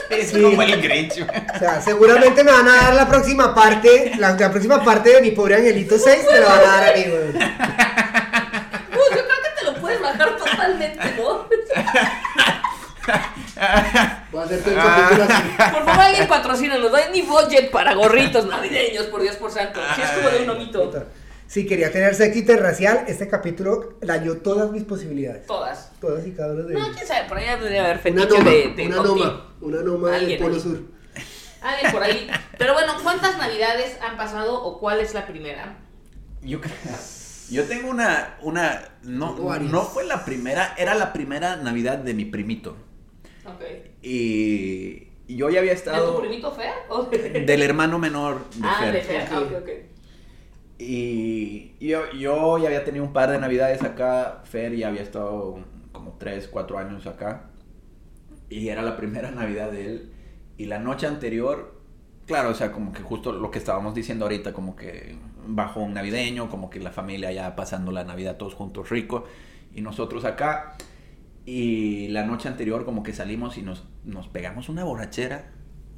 [0.09, 0.41] Es Sí.
[0.41, 1.21] como el Grinch.
[1.21, 5.21] O sea, seguramente me van a dar la próxima parte, la, la próxima parte de
[5.21, 9.73] mi pobre angelito 6 me la van a dar Pues yo creo que te lo
[9.81, 11.47] puedes bajar totalmente, ¿no?
[14.31, 15.43] Voy a hacer todo el capítulo así.
[15.73, 19.79] Por favor, alguien patrocina, nos da ni budget para gorritos navideños, por Dios por santo.
[19.95, 21.05] Si es como de un omito.
[21.47, 25.45] Si quería tener sexo interracial, este capítulo dañó todas mis posibilidades.
[25.47, 25.91] Todas.
[26.01, 26.95] Todas y cada una de No, ellas.
[26.95, 29.19] quién sabe, por ahí debería haber Una fetiche noma, de, de una Conti.
[29.23, 30.59] noma, una noma del Polo.
[30.59, 30.81] Sur.
[31.61, 32.29] Alguien por ahí.
[32.57, 35.77] Pero bueno, ¿cuántas navidades han pasado o cuál es la primera?
[36.41, 36.73] Yo creo.
[37.49, 38.35] Yo tengo una.
[38.41, 42.75] una no, no fue la primera, era la primera Navidad de mi primito.
[43.45, 43.61] Ok.
[44.01, 46.19] Y yo ya había ¿De tu estado.
[46.19, 46.55] primito
[47.11, 48.93] de- Del hermano menor de Ah, Fer.
[48.93, 49.29] de fea.
[49.31, 49.69] Ah, ok, ok.
[50.79, 54.41] Y yo, yo ya había tenido un par de navidades acá.
[54.45, 55.59] Fer ya había estado
[55.91, 57.49] como 3, 4 años acá.
[58.49, 60.11] Y era la primera navidad de él.
[60.57, 61.79] Y la noche anterior,
[62.25, 65.17] claro, o sea, como que justo lo que estábamos diciendo ahorita, como que
[65.47, 69.25] bajo un navideño, como que la familia ya pasando la navidad todos juntos rico.
[69.73, 70.75] Y nosotros acá.
[71.45, 75.51] Y la noche anterior como que salimos y nos, nos pegamos una borrachera.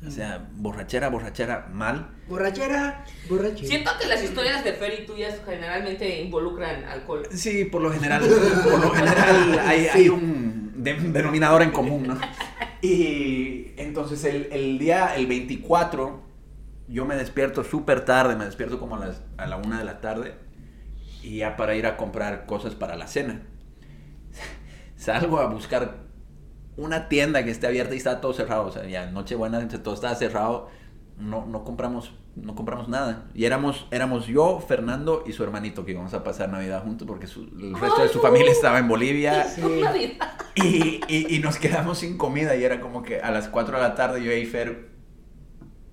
[0.08, 2.12] O sea, borrachera, borrachera, mal.
[2.30, 3.68] Borrachera, borrachera.
[3.68, 7.28] Siento que las historias de Fer y tuyas generalmente involucran alcohol.
[7.32, 8.22] Sí, por lo general,
[8.64, 12.18] por lo general hay, hay un de- denominador en común, ¿no?
[12.82, 16.22] Y entonces el, el día, el 24,
[16.90, 20.02] yo me despierto súper tarde, me despierto como a, las, a la una de la
[20.02, 20.36] tarde
[21.24, 23.44] y ya para ir a comprar cosas para la cena.
[24.96, 25.98] Salgo a buscar
[26.78, 30.16] una tienda que esté abierta y está todo cerrado, o sea, ya Nochebuena, todo estaba
[30.16, 30.70] cerrado,
[31.18, 33.26] no, no compramos no compramos nada.
[33.34, 37.28] Y éramos, éramos yo, Fernando y su hermanito que íbamos a pasar Navidad juntos porque
[37.28, 39.44] su- el resto de su familia estaba en Bolivia.
[39.44, 39.62] Sí.
[39.84, 40.32] Navidad.
[40.56, 43.84] Y, y- y nos quedamos sin comida y era como que a las 4 de
[43.84, 44.88] la tarde yo y Fer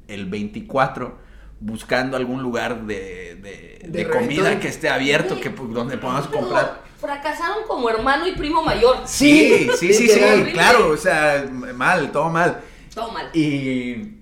[0.09, 1.19] el 24
[1.61, 6.41] buscando algún lugar de, de- De de comida que esté abierto, que donde podamos Pero
[6.41, 6.83] comprar.
[6.99, 8.99] Fracasaron como hermano y primo mayor.
[9.05, 10.21] Sí, sí, sí, sí,
[10.53, 12.61] claro, o sea, mal, todo mal.
[12.95, 13.31] Todo mal.
[13.35, 14.15] Y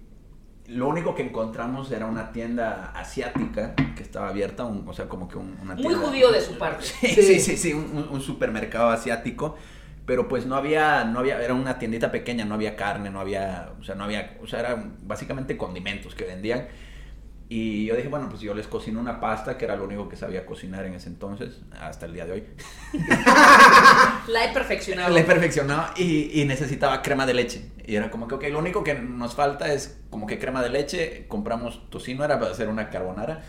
[0.68, 5.28] lo único que encontramos era una tienda asiática que estaba abierta, un- o sea, como
[5.28, 6.06] que un- una Muy tienda...
[6.06, 6.84] judío de su parte.
[6.84, 7.22] Sí, Sí.
[7.22, 9.56] sí, sí, sí, un, un- un supermercado asiático,
[10.06, 13.70] pero pues no había, no había, era una tiendita pequeña, no había carne, no había,
[13.80, 16.66] o sea, no había, o sea, eran básicamente condimentos que vendían.
[17.48, 20.16] Y yo dije, bueno, pues yo les cocino una pasta, que era lo único que
[20.16, 22.44] sabía cocinar en ese entonces, hasta el día de hoy.
[24.28, 25.12] La he perfeccionado.
[25.12, 27.70] La he perfeccionado y, y necesitaba crema de leche.
[27.86, 30.70] Y era como que, ok, lo único que nos falta es como que crema de
[30.70, 31.26] leche.
[31.28, 33.44] Compramos tocino, era para hacer una carbonara.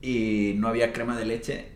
[0.00, 1.75] Y no había crema de leche.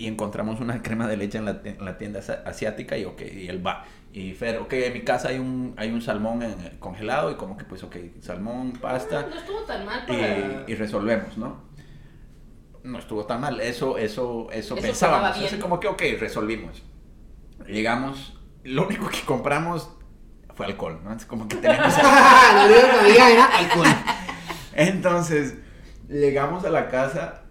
[0.00, 3.20] Y encontramos una crema de leche en la, en la tienda asi- asiática y ok,
[3.20, 3.84] y él va.
[4.12, 7.56] Y Fer, ok, en mi casa hay un, hay un salmón en- congelado y como
[7.56, 9.26] que pues ok, salmón, pasta.
[9.28, 10.18] No estuvo tan mal para...
[10.18, 11.68] y, y resolvemos, ¿no?
[12.82, 16.82] No estuvo tan mal, eso, eso, eso, Eso pensábamos, así como que, ok, resolvimos.
[17.66, 19.90] Llegamos, lo único que compramos
[20.54, 21.12] fue alcohol, ¿no?
[21.12, 21.94] Es como que teníamos...
[21.98, 23.86] lo único que había era alcohol.
[24.74, 25.56] Entonces,
[26.08, 27.42] llegamos a la casa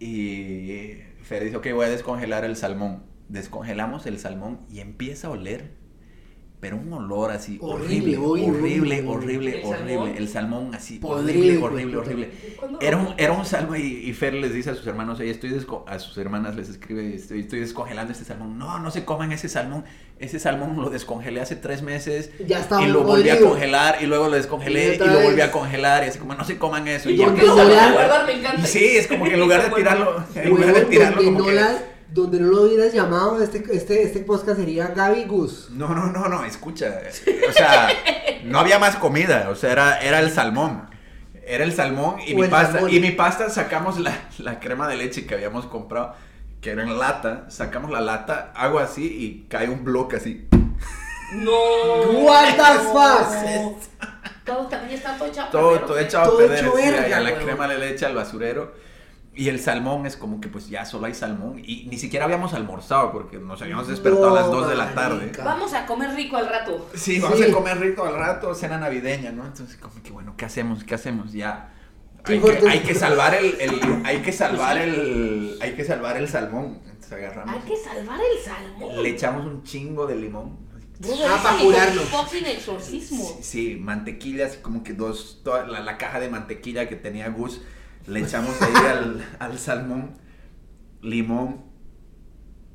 [0.00, 3.02] y Fer dice, ok, voy a descongelar el salmón.
[3.28, 5.78] Descongelamos el salmón y empieza a oler,
[6.64, 9.92] pero un olor así Horrible, horrible, horrible, horrible, horrible, ¿El horrible.
[9.92, 10.14] salmón?
[10.16, 12.30] El salmón así, Podrido, horrible, horrible, horrible.
[12.58, 15.30] ¿Cuándo Era un, era un salmón y, y Fer les dice a sus hermanos, oye,
[15.30, 18.56] estoy desco- a sus hermanas les escribe, estoy, estoy descongelando este salmón.
[18.58, 19.84] No, no se coman ese salmón.
[20.18, 24.06] Ese salmón lo descongelé hace tres meses Ya estaba y lo volví a congelar y
[24.06, 27.10] luego lo descongelé Y lo volví a congelar y así como no se coman eso.
[27.10, 27.18] Y.
[28.64, 31.93] Sí, es como que en lugar de tirarlo, en lugar de tirarlo como que...
[32.12, 35.70] donde no lo hubieras llamado, este, este, este podcast sería Gaby Gus.
[35.70, 37.00] No, no, no, no, escucha.
[37.48, 37.88] O sea,
[38.44, 40.88] no había más comida, o sea, era, era el salmón.
[41.46, 42.72] Era el salmón y O mi pasta.
[42.74, 42.90] salmón.
[42.94, 46.14] Y mi pasta sacamos la, la crema de leche que habíamos comprado,
[46.60, 47.46] que era en lata.
[47.50, 50.46] Sacamos la lata, hago así y cae un bloque así.
[51.32, 51.52] No.
[52.22, 53.44] What the fuck?
[53.44, 53.78] No.
[54.44, 55.48] Todo también está todo echado.
[55.48, 56.64] a Todo, perder, todo echado a perder.
[56.64, 58.72] hecho verga, la crema de leche al basurero.
[59.36, 61.60] Y el salmón es como que pues ya solo hay salmón.
[61.64, 64.94] Y ni siquiera habíamos almorzado porque nos habíamos despertado a las No, 2 de la
[64.94, 65.16] tarde.
[65.18, 65.42] marica.
[65.44, 66.88] Vamos a comer rico al rato.
[66.94, 67.44] Sí, vamos Sí.
[67.46, 69.44] a comer rico al rato, cena navideña, ¿no?
[69.44, 70.84] Entonces, como que bueno, ¿qué hacemos?
[70.84, 71.32] ¿Qué hacemos?
[71.32, 71.72] Ya.
[72.26, 72.68] Hay que, fuerte.
[72.70, 76.78] hay que salvar el, el- hay que salvar el, hay que salvar el salmón.
[76.86, 79.02] Entonces agarramos, Hay que salvar el salmón.
[79.02, 80.56] le echamos un chingo de limón.
[81.02, 82.02] Ah, es pa' el curarlo.
[82.02, 83.24] fucking exorcismo.
[83.38, 87.28] Sí, sí, mantequilla, así como que dos, toda la, la caja de mantequilla que tenía
[87.28, 87.60] Gus,
[88.06, 90.12] le echamos ahí al, al salmón,
[91.02, 91.62] limón.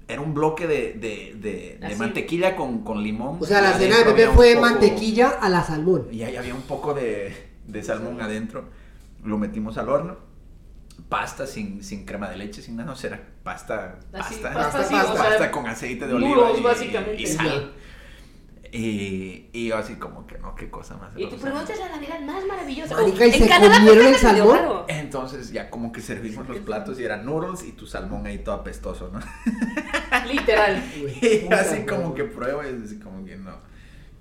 [0.08, 1.96] Era un bloque de, de, de, de Así.
[1.96, 3.38] mantequilla con, con limón.
[3.40, 6.08] O sea, la cena de Pepe fue poco- mantequilla a la salmón.
[6.12, 8.70] Y ahí había un poco de, de salmón adentro.
[9.24, 10.18] Lo metimos al horno.
[11.10, 12.92] Pasta sin, sin crema de leche, sin nada.
[12.92, 16.52] O sea, era pasta, Así, pasta, pasta pasta, o sea, pasta con aceite de oliva
[16.58, 17.22] y, básicamente.
[17.22, 17.74] y sal.
[18.72, 21.12] Y, y yo así como que no, qué cosa más.
[21.16, 22.96] Y tu pregunta es la Navidad más maravillosa.
[22.96, 24.60] Marica, ¿y En se Canadá comieron el salmón?
[24.88, 28.56] Entonces ya como que servimos los platos y eran noodles y tu salmón ahí todo
[28.56, 29.20] apestoso, ¿no?
[30.32, 30.84] Literal.
[31.22, 33.58] Y así como que pruebo y así como que no.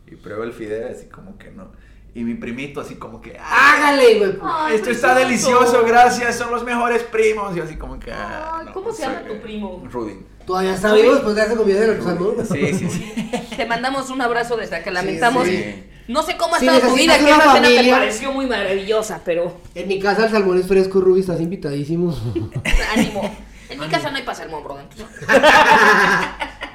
[0.06, 1.70] Y pruebo el fideo así como que no.
[2.14, 3.36] Y mi primito así como que...
[3.40, 3.74] ¡Ah!
[3.76, 4.32] Hágale, güey.
[4.42, 5.58] Ay, Esto está precioso.
[5.60, 7.56] delicioso, gracias, son los mejores primos.
[7.56, 8.10] Y así como que...
[8.10, 9.84] ah, Ay, ¿cómo se llama tu primo?
[9.90, 10.14] Rudy.
[10.46, 12.34] Todavía está vivo después de haberse comido el salmón.
[12.50, 13.30] Sí, sí, sí.
[13.56, 14.90] Te mandamos un abrazo desde acá.
[14.90, 15.46] Lamentamos.
[15.46, 15.84] sí.
[16.08, 19.20] No sé cómo ha estado tu vida, que una cena te familia- pareció muy maravillosa,
[19.26, 22.16] pero En mi casa el salmón es fresco, Ruby, estás invitadísimo.
[22.96, 23.30] ánimo.
[23.68, 24.78] En mi casa no hay para salmón, bro.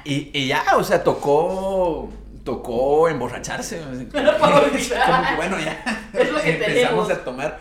[0.04, 2.10] Y, y ya, o sea, tocó...
[2.44, 3.78] Tocó emborracharse.
[3.80, 6.02] como que- bueno, ya.
[6.12, 7.10] Es lo que Empezamos tenemos.
[7.10, 7.60] a tomar.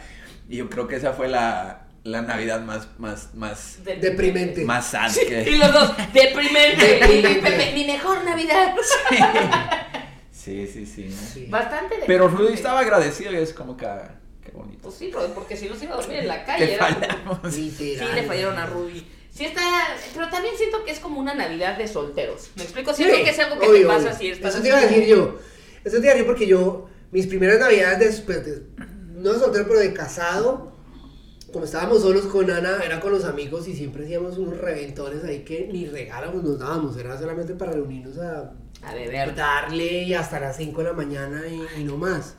[0.49, 4.63] Y yo creo que esa fue la, la Navidad más, más, más, Deprimente.
[4.65, 5.49] más sad Sí, que...
[5.49, 7.71] y los dos, deprimente.
[7.73, 8.75] Mi mejor Navidad.
[10.31, 11.05] Sí, sí, sí.
[11.09, 11.15] ¿no?
[11.33, 11.45] Sí.
[11.49, 12.43] Bastante Pero deprimente.
[12.43, 14.79] Rudy estaba agradecido y es como que, ah, qué bonito.
[14.83, 16.73] Pues sí, porque si no se iba a dormir en la calle.
[16.73, 16.99] Era como-
[17.37, 17.53] fallamos.
[17.53, 17.73] Sí,
[18.13, 19.07] le fallaron a Rudy.
[19.33, 19.61] Sí está,
[20.13, 22.49] pero también siento que es como una Navidad de solteros.
[22.55, 22.93] ¿Me explico?
[22.93, 24.17] Sí, Siento que es algo que te pasa obvio.
[24.17, 25.39] si estás Eso te iba a decir yo.
[25.83, 28.61] Eso te iba a decir porque yo, mis primeras navidades, de, pues, de-
[29.15, 30.71] no de soltero, pero de casado,
[31.51, 35.39] como estábamos solos con Ana, era con los amigos y siempre hacíamos unos reventones ahí
[35.43, 39.33] que ni regalos nos dábamos, era solamente para reunirnos a A beber.
[39.35, 42.35] darle y hasta las 5 de la mañana y, y no más.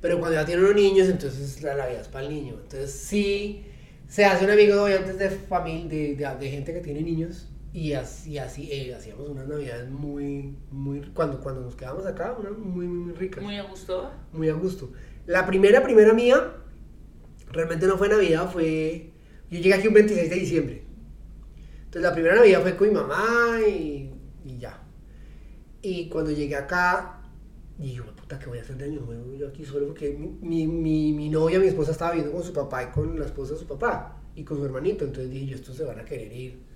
[0.00, 2.54] Pero cuando ya tienen unos niños, entonces la Navidad es para el niño.
[2.62, 3.66] Entonces sí,
[4.10, 7.48] se hace un amigo hoy antes de familia, de, de, de gente que tiene niños.
[7.72, 12.58] Y así, así eh, hacíamos unas navidades muy, muy, cuando, cuando nos quedamos acá, unas
[12.58, 13.42] muy, muy, muy ricas.
[13.44, 14.10] Muy a gusto.
[14.32, 14.90] Muy a gusto.
[15.26, 16.54] La primera, primera mía,
[17.52, 19.12] realmente no fue Navidad, fue...
[19.48, 20.82] Yo llegué aquí un 26 de diciembre.
[21.76, 24.12] Entonces la primera Navidad fue con mi mamá y,
[24.44, 24.82] y ya.
[25.82, 27.19] Y cuando llegué acá,
[27.86, 29.86] dije, "Hue puta, ¿qué voy a hacer de año nuevo yo aquí solo?
[29.86, 33.26] Porque mi, mi, mi, novia, mi esposa estaba viviendo con su papá y con la
[33.26, 35.04] esposa de su papá y con su hermanito.
[35.04, 36.70] Entonces dije, yo, estos se van a querer ir.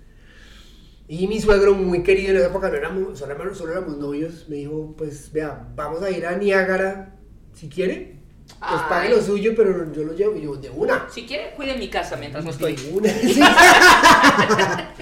[1.07, 4.45] Y mi suegro, muy querido en esa época, no éramos, solo, éramos, solo éramos novios,
[4.49, 7.15] me dijo, pues vea, vamos a ir a Niágara,
[7.53, 8.15] si quiere.
[8.47, 8.89] Pues Ay.
[8.89, 11.07] pague lo suyo, pero yo lo llevo, y yo, de una.
[11.11, 12.75] Si quiere, cuide mi casa mientras no estoy.
[12.75, 13.09] De una,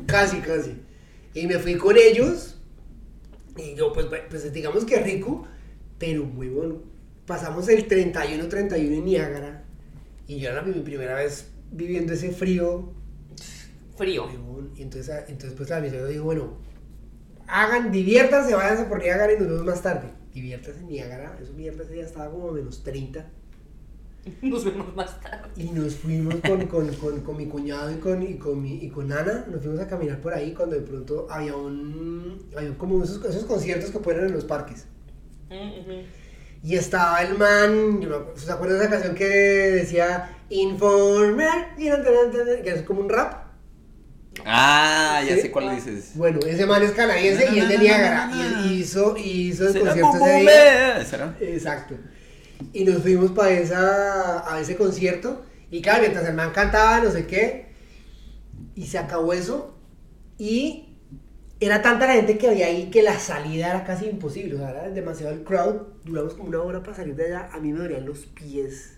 [0.06, 0.76] casi, casi.
[1.32, 2.55] Y me fui con ellos.
[3.56, 5.46] Y yo, pues, pues digamos que rico,
[5.98, 6.82] pero muy bueno.
[7.26, 9.64] Pasamos el 31-31 en Niágara.
[10.28, 12.92] Y yo era mi primera vez viviendo ese frío.
[13.96, 14.28] Frío.
[14.76, 16.58] Y entonces, ah, entonces pues la yo digo, bueno,
[17.46, 20.08] hagan, diviértanse, váyanse por Niágara y nos vemos más tarde.
[20.34, 23.26] Diviértanse en Niágara, eso mierda ese día estaba como a menos 30.
[24.42, 25.48] Nos vemos más tarde.
[25.56, 28.88] Y nos fuimos con, con, con, con mi cuñado y con, y, con mi, y
[28.90, 33.02] con Ana, nos fuimos a caminar por ahí cuando de pronto había un, había como
[33.04, 34.86] esos, esos conciertos que ponen en los parques.
[36.62, 41.68] Y estaba el man, yo me acuerdo- ¿se acuerdan de esa canción que decía Informer?
[42.64, 43.44] Que es como un rap.
[44.44, 45.42] Ah, ya Sí.
[45.42, 46.12] sé cuál dices.
[46.14, 48.30] Bueno, ese man es canadiense y es de Niágara.
[48.34, 51.00] Y él hizo, y hizo el concierto ese día.
[51.40, 51.94] Exacto.
[52.72, 55.42] Y nos fuimos para esa, a ese concierto.
[55.70, 57.66] Y claro, mientras el man cantaba, no sé qué.
[58.74, 59.74] Y se acabó eso.
[60.38, 60.96] Y
[61.58, 64.54] era tanta la gente que había ahí que la salida era casi imposible.
[64.54, 65.82] O sea, era demasiado el crowd.
[66.04, 67.48] Duramos como una hora para salir de allá.
[67.52, 68.92] A mí me dolían los pies.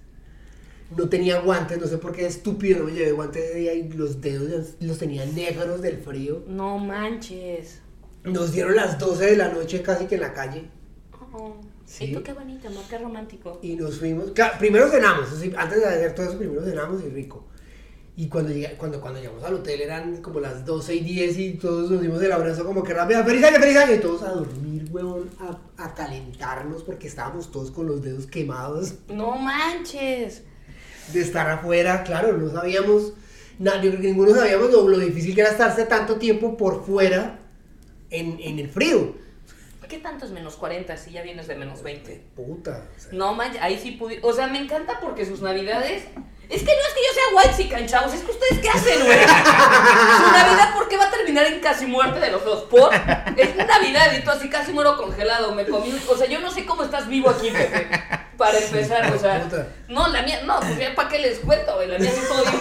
[0.96, 3.90] No tenía guantes, no sé por qué estúpido no me llevé guantes ese día y
[3.90, 4.48] los dedos
[4.80, 6.44] ya los tenía negros del frío.
[6.48, 7.80] No manches.
[8.24, 10.70] Nos dieron las 12 de la noche casi que en la calle.
[11.32, 11.54] Oh.
[11.84, 12.04] Sí.
[12.06, 13.58] Y tú qué bonito, amor, qué romántico.
[13.62, 14.30] Y nos fuimos.
[14.32, 15.28] Claro, primero cenamos.
[15.56, 17.44] antes de hacer todo eso, primero cenamos y rico.
[18.16, 21.52] Y cuando, llegué- cuando, cuando llegamos al hotel eran como las 12 y 10 y
[21.54, 23.22] todos nos dimos el abrazo como que rápido.
[23.24, 23.94] ¡Feliz año, feliz año!
[23.94, 28.94] Y todos a dormir, huevón, a, a calentarnos porque estábamos todos con los dedos quemados
[29.08, 30.42] No manches.
[31.12, 32.02] de estar afuera.
[32.02, 33.12] Claro, no sabíamos.
[33.60, 36.84] na- yo creo que ninguno sabíamos lo, lo difícil que era estarse tanto tiempo por
[36.84, 37.38] fuera
[38.10, 39.14] en, en el frío.
[39.88, 42.24] ¿Qué tanto es menos 40 si ya vienes de menos 20?
[42.36, 42.84] Puta.
[42.96, 44.20] o sea, No manches, ahí sí pude.
[44.22, 46.04] O sea, me encanta porque sus navidades.
[46.48, 48.14] Es que no es que yo sea white chican, chavos.
[48.14, 49.18] Es que ustedes qué hacen, güey.
[49.20, 52.64] Su navidad, ¿por qué va a terminar en casi muerte de los dos?
[52.64, 52.90] ¿Por?
[53.36, 55.54] Es Navidad y tú así casi muero congelado.
[55.54, 55.92] Me comí.
[56.08, 57.88] O sea, yo no sé cómo estás vivo aquí, Pepe.
[58.38, 59.46] Para empezar, o sea.
[59.88, 61.88] No, la mía, no, pues ya para qué les cuento, güey.
[61.88, 62.60] La mía sí todo bien.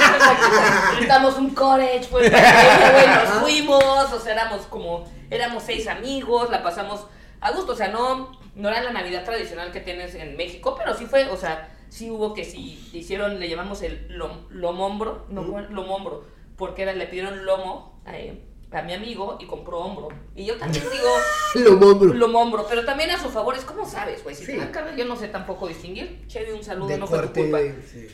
[0.99, 6.63] Rentamos un cottage, pues, güey, nos fuimos, o sea, éramos como, éramos seis amigos, la
[6.63, 7.05] pasamos
[7.47, 10.93] a gusto, o sea, no, no era la Navidad tradicional que tienes en México, pero
[10.95, 15.41] sí fue, o sea, sí hubo que sí hicieron, le llamamos el lom- lomombro, no,
[15.43, 15.73] Mm.
[15.73, 16.25] lomombro,
[16.57, 20.09] porque era, le pidieron lomo eh, a mi amigo y compró hombro.
[20.35, 21.09] Y yo también digo,
[21.55, 22.13] Lo mombro.
[22.13, 24.51] lomombro, pero también a su favor es como sabes, güey, si Sí.
[24.53, 26.25] te dan carne yo no sé tampoco distinguir.
[26.27, 27.41] Chevy, un saludo, de no fue tu corte.
[27.41, 27.59] culpa.
[27.85, 28.07] sí.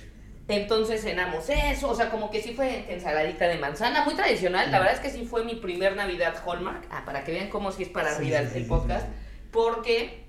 [0.47, 4.69] Entonces cenamos eso, o sea, como que sí fue ensaladita de manzana, muy tradicional.
[4.71, 6.85] La verdad es que sí fue mi primer Navidad Hallmark.
[6.91, 9.07] Ah, para que vean cómo sí es para Sí, arriba el, sí, el sí, podcast.
[9.51, 10.25] Porque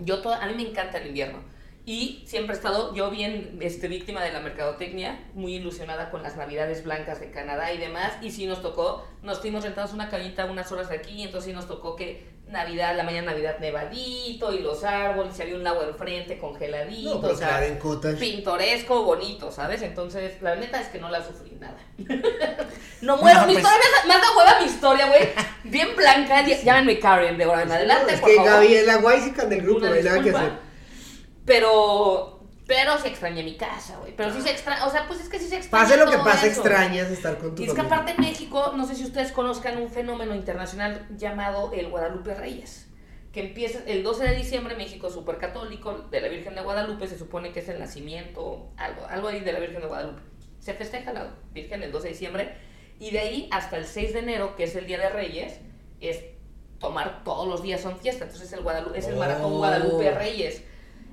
[0.00, 1.38] yo to- a mí me encanta el invierno.
[1.86, 6.36] Y siempre he estado yo bien este, víctima de la mercadotecnia, muy ilusionada con las
[6.36, 8.12] navidades blancas de Canadá y demás.
[8.22, 11.68] Y sí nos tocó, nos fuimos rentados una cañita unas horas aquí, entonces sí nos
[11.68, 16.38] tocó que Navidad, la mañana Navidad nevadito y los árboles, y había un lago enfrente
[16.38, 17.20] congeladito.
[17.20, 17.60] No, o sea,
[18.18, 19.82] pintoresco, bonito, ¿sabes?
[19.82, 21.76] Entonces, la neta es que no la sufrí nada.
[23.02, 25.28] no muero, No, mi pues- historia me da- me da hueva mi historia, güey.
[25.64, 28.50] Bien blanca, ya- llámenme Karen de ahora en adelante, es por que favor.
[28.52, 30.52] Gaby es la guaysican del grupo, no que hacer.
[31.44, 32.33] Pero,
[32.66, 34.14] pero sí extrañé mi casa, güey.
[34.16, 36.16] Pero sí se extraña, o sea, pues es que sí se extraña Pase lo que
[36.18, 36.60] pase, eso.
[36.60, 37.96] extrañas estar con tu Y es que familia.
[37.96, 42.88] aparte en México, no sé si ustedes conozcan un fenómeno internacional llamado el Guadalupe Reyes,
[43.32, 47.18] que empieza el 12 de diciembre, México súper católico, de la Virgen de Guadalupe, se
[47.18, 50.22] supone que es el nacimiento, algo, algo ahí de la Virgen de Guadalupe.
[50.60, 52.54] Se festeja la Virgen el 12 de diciembre,
[52.98, 55.58] y de ahí hasta el 6 de enero, que es el Día de Reyes,
[56.00, 56.20] es
[56.78, 59.58] tomar todos los días son fiesta, entonces el Guadalupe, es el maratón Oh.
[59.58, 60.62] Guadalupe Reyes.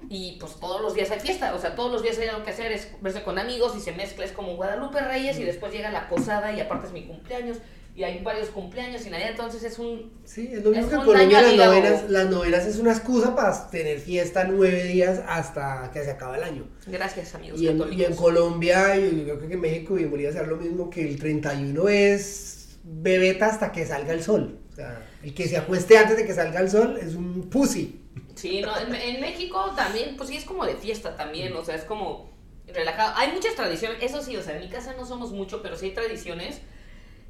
[0.10, 2.52] Y pues todos los días hay fiesta, o sea, todos los días hay algo que
[2.52, 5.92] hacer, es verse con amigos y se mezcla, es como Guadalupe Reyes y después llega
[5.92, 7.58] la posada y aparte es mi cumpleaños
[7.94, 10.12] y hay varios cumpleaños y nadie, entonces es un...
[10.24, 13.36] Sí, es lo mismo Es que en Colombia las novenas, las novenas es una excusa
[13.36, 16.68] para tener fiesta nueve días hasta que se acaba el año.
[16.88, 20.10] Gracias amigos Y en, y en Colombia, yo yo creo que en México y en
[20.10, 24.60] Bolivia será lo mismo que el 31 es bebeta hasta que salga el sol.
[24.72, 28.01] O sea, el que se acueste antes de que salga el sol es un pussy.
[28.36, 31.76] Sí, no, en, en México también, pues sí, es como de fiesta también, o sea,
[31.76, 32.30] es como
[32.68, 33.14] relajado.
[33.18, 35.86] Hay muchas tradiciones, eso sí, o sea, en mi casa no somos mucho, pero sí
[35.88, 36.62] hay tradiciones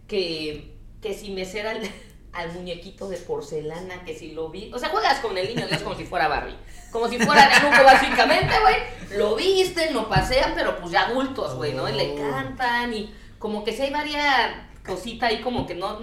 [0.08, 1.82] que, que si mecer al,
[2.34, 5.82] al muñequito de porcelana, que si lo vi, o sea, juegas con el niño Dios
[5.82, 6.56] como si fuera Barbie,
[6.92, 11.74] como si fuera Nenuco básicamente, güey, lo visten, lo pasean, pero pues ya adultos, güey,
[11.74, 11.90] ¿no?
[11.90, 12.16] Y le Oh.
[12.32, 14.52] cantan y como que si hay varias
[14.86, 16.00] cosita ahí como que no,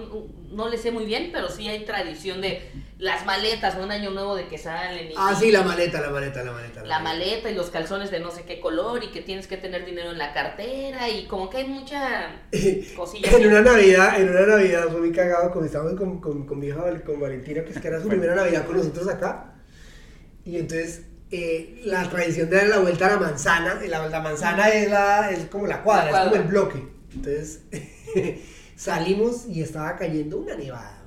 [0.51, 2.63] no le sé muy bien, pero sí hay tradición de
[2.99, 3.77] las maletas.
[3.77, 5.11] Un año nuevo de que salen.
[5.11, 6.85] Y, Ah, sí, la maleta, la maleta, la maleta.
[6.85, 9.85] la maleta y los calzones de no sé qué color y que tienes que tener
[9.85, 12.37] dinero en la cartera y como que hay mucha
[12.97, 13.31] cosilla.
[13.31, 16.69] En una Navidad, en una Navidad fue muy cagado cuando estábamos con, con, con mi
[16.69, 19.55] hija, con Valentina, pues que era su primera Navidad con nosotros acá.
[20.45, 24.21] Y entonces eh, la tradición de dar la vuelta a la manzana, y la, la
[24.21, 26.25] manzana es, la, es como la cuadra, La cuadra.
[26.27, 26.89] es como el bloque.
[27.13, 27.61] Entonces
[28.79, 31.03] salimos y estaba cayendo una nevada.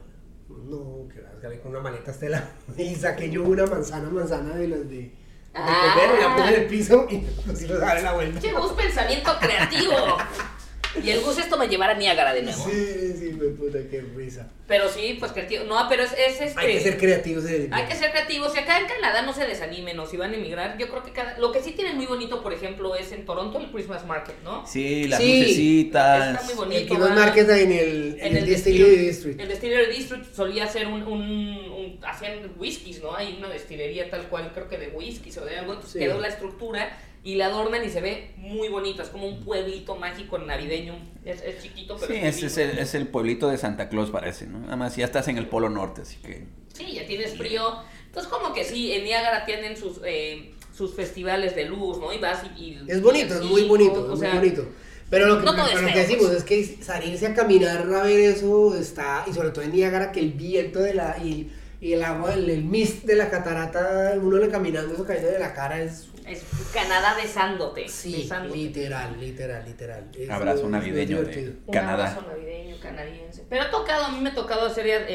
[0.49, 2.43] No, que vas a salir con una maleta estela.
[2.77, 4.95] Y saqué yo una manzana, manzana de las de...
[4.95, 5.21] de
[5.53, 5.93] Ah.
[5.93, 8.39] comer, y la puse en el piso y nos fuimos a dar la vuelta.
[8.39, 9.93] Che, Gus, pensamiento creativo.
[11.03, 12.65] Y el Gus esto me llevará a Niágara de nuevo.
[12.69, 14.47] Sí, sí, me puta, qué risa.
[14.67, 15.63] Pero sí, pues creativo.
[15.65, 16.59] No, pero es, es este.
[16.59, 18.53] Hay que ser creativos en el Hay que ser creativos.
[18.53, 21.11] Si acá en Canadá no se desanimen o si van a emigrar, yo creo que
[21.11, 21.37] cada...
[21.39, 24.65] lo que sí tienen muy bonito, por ejemplo, es en Toronto el Christmas Market, ¿no?
[24.67, 25.39] Sí, las Sí.
[25.41, 26.33] lucecitas.
[26.41, 26.81] Está muy bonito.
[26.81, 29.39] El que nos va- marques ahí en el, en el Distillery District.
[29.39, 33.15] El Distillery District solía ser un, un, un- hacían whiskies, ¿no?
[33.15, 35.99] Hay una destilería tal cual, creo que de whiskies o de algo, entonces Sí.
[35.99, 39.95] quedó la estructura y la adornan y se ve muy bonito, es como un pueblito
[39.95, 43.57] mágico navideño, es, es chiquito pero Sí, es ese es el, es el pueblito de
[43.57, 44.59] Santa Claus, parece, ¿no?
[44.59, 46.45] Nada más ya estás en el Polo Norte, así que.
[46.73, 47.61] Sí, ya tienes frío,
[48.07, 49.99] entonces como que sí, en Niágara tienen sus...
[50.05, 52.11] eh, sus festivales de luz, ¿no?
[52.13, 52.61] Y vas y...
[52.61, 54.65] y- Es bonito, es muy bonito, o sea, muy bonito.
[55.09, 56.37] Pero lo que, no pero lo que decimos pues.
[56.37, 60.21] es que salirse a caminar a ver eso está, y sobre todo en Niágara, que
[60.21, 64.37] el viento de la, y, y el agua, el, el mist de la catarata, uno
[64.37, 66.07] le caminando, eso cayendo de la cara es...
[66.27, 67.87] Es Canadá besándote.
[67.87, 68.57] Sí, besándote.
[68.57, 70.09] literal, literal, literal.
[70.17, 72.07] Es Abrazo muy- es muy navideño de Un Canadá.
[72.11, 73.45] abrazo navideño canadiense.
[73.49, 75.05] Pero ha tocado, a mí me ha tocado hacer eh,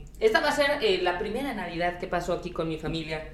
[0.00, 0.04] en...
[0.20, 3.28] Esta va a ser eh, la primera Navidad que pasó aquí con mi familia.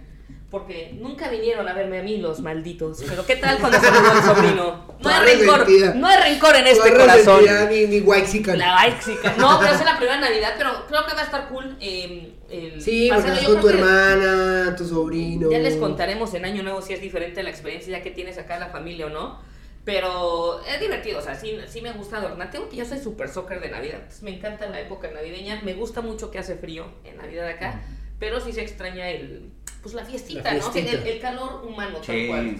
[0.53, 3.03] Porque nunca vinieron a verme a mí los malditos.
[3.09, 4.87] Pero ¿qué tal cuando se murió el sobrino?
[5.01, 5.97] No hay rencor.
[5.97, 7.45] No hay rencor en este corazón.
[7.71, 8.59] Ni, ni Waxican.
[8.59, 9.35] La básica.
[9.39, 11.75] No, pero es la primera Navidad, pero creo que va a estar cool.
[11.81, 15.51] eh, el Sí, porque con tu hermana, tu sobrino.
[15.51, 18.55] Ya les contaremos en Año Nuevo si es diferente la experiencia ya que tienes acá
[18.55, 19.41] en la familia o no.
[19.87, 22.51] Pero es divertido, o sea, sí, sí me gusta adornar.
[22.51, 24.01] Tengo que yo soy super soccer de Navidad.
[24.01, 25.63] entonces me encanta la época navideña.
[25.65, 27.81] Me gusta mucho que hace frío en Navidad acá.
[28.19, 29.51] Pero sí se extraña el,
[29.83, 30.75] pues la fiestita, La ¿no?
[30.75, 32.27] El, el calor humano, tal Sí.
[32.29, 32.57] cual.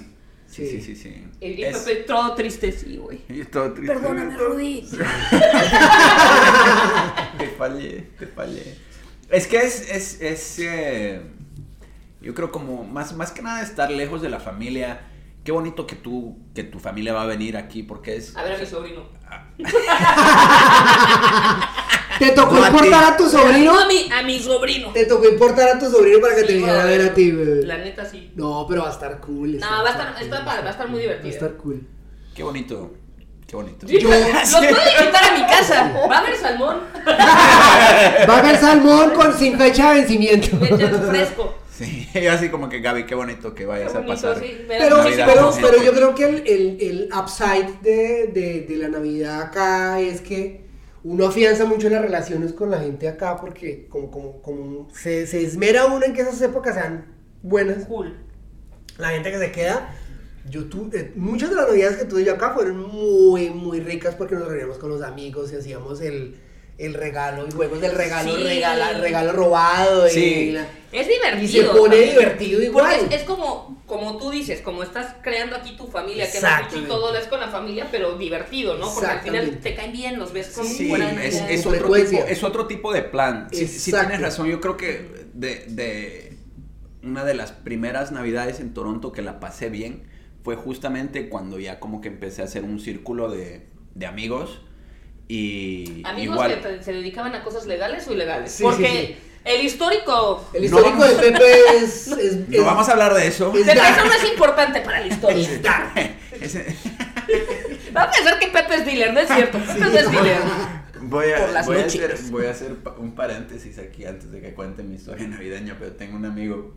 [0.49, 1.25] Sí, sí, sí, sí.
[1.41, 3.21] El, Es- todo triste, sí, güey.
[3.29, 3.95] y todo triste.
[3.95, 4.83] Perdóname, Rudy.
[7.39, 8.77] Te fallé, te fallé.
[9.31, 11.23] Es que es, es, es eh,
[12.21, 15.09] yo creo como más, más que nada estar lejos de la familia.
[15.43, 18.37] Qué bonito que tú, que tu familia va a venir aquí porque es...
[18.37, 19.09] A ver a mi sobrino.
[22.23, 23.73] Te tocó No, importar a tu sobrino.
[23.73, 24.93] No, a mi, a mi sobrino.
[24.93, 27.67] Te tocó importar a tu sobrino para que te viniera a ver a ti, bebé.
[27.67, 28.31] La neta sí.
[28.37, 29.59] No, pero va a estar cool.
[29.59, 31.35] No, va a estar- está padre, va a estar muy Va a divertido.
[31.35, 31.81] estar cool.
[32.35, 32.93] Qué bonito,
[33.47, 33.87] qué bonito.
[33.87, 34.11] Yo, los
[34.51, 34.65] puedo
[35.01, 35.93] invitar a mi casa.
[36.09, 36.81] Va a haber salmón.
[37.07, 40.57] Va a haber salmón con sin fecha de vencimiento.
[40.57, 41.55] Me echan fresco.
[41.71, 44.39] Sí, así como que Gaby, qué bonito que vayas Qué a pasar.
[44.39, 44.65] sí.
[44.69, 48.89] Pero, Navidad pero, pero yo creo que el, el, el upside de, de, de la
[48.89, 50.62] Navidad acá es que
[51.05, 55.43] uno afianza mucho las relaciones con la gente acá porque como, como, como se, se
[55.43, 57.07] esmera uno en que esas épocas sean
[57.43, 57.87] buenas.
[57.87, 58.17] Cool.
[58.99, 59.95] La gente que se queda,
[60.49, 60.63] yo
[60.93, 64.49] eh, muchas de las navidades que tuve yo acá fueron muy, muy ricas porque nos
[64.49, 66.37] reuníamos con los amigos y hacíamos el,
[66.79, 68.43] el regalo y juegos del regalo, Sí.
[68.43, 70.09] regala- regalo robado.
[70.09, 70.25] Sí.
[70.25, 71.43] Y, la- Es divertido.
[71.45, 72.11] Y se pone también.
[72.11, 72.97] divertido igual.
[72.99, 76.47] Porque es, es como, como tú dices, como estás creando aquí tu familia, que no
[76.49, 76.89] Exactamente.
[76.89, 78.93] todo es con la familia, pero divertido, ¿no?
[78.93, 82.25] Porque al final te caen bien, los ves con Sí, buena es, es otro tipo,
[82.27, 83.49] es otro tipo de plan.
[83.53, 84.49] Sí, tienes razón.
[84.49, 86.37] Yo creo que de, de
[87.03, 90.03] una de las primeras navidades en Toronto que la pasé bien
[90.45, 94.61] fue justamente cuando ya como que empecé a hacer un círculo de, de amigos
[95.29, 96.51] y Amigos igual.
[96.55, 98.53] que te- se dedicaban a cosas legales o ilegales.
[98.53, 99.17] Sí, Porque sí, sí.
[99.45, 100.49] el histórico.
[100.53, 102.09] El histórico de Pepe es...
[102.09, 103.53] es, No es- vamos a hablar de eso.
[103.57, 103.79] es- dark.
[103.81, 105.49] eso no es importante para la historia.
[107.97, 109.59] Va a pensar que Pepe es dealer, no es cierto.
[109.59, 110.39] Pepe no es dealer.
[111.05, 114.83] Voy a, voy, a hacer, voy a hacer un paréntesis aquí antes de que cuente
[114.83, 116.75] mi historia navideña, pero tengo un amigo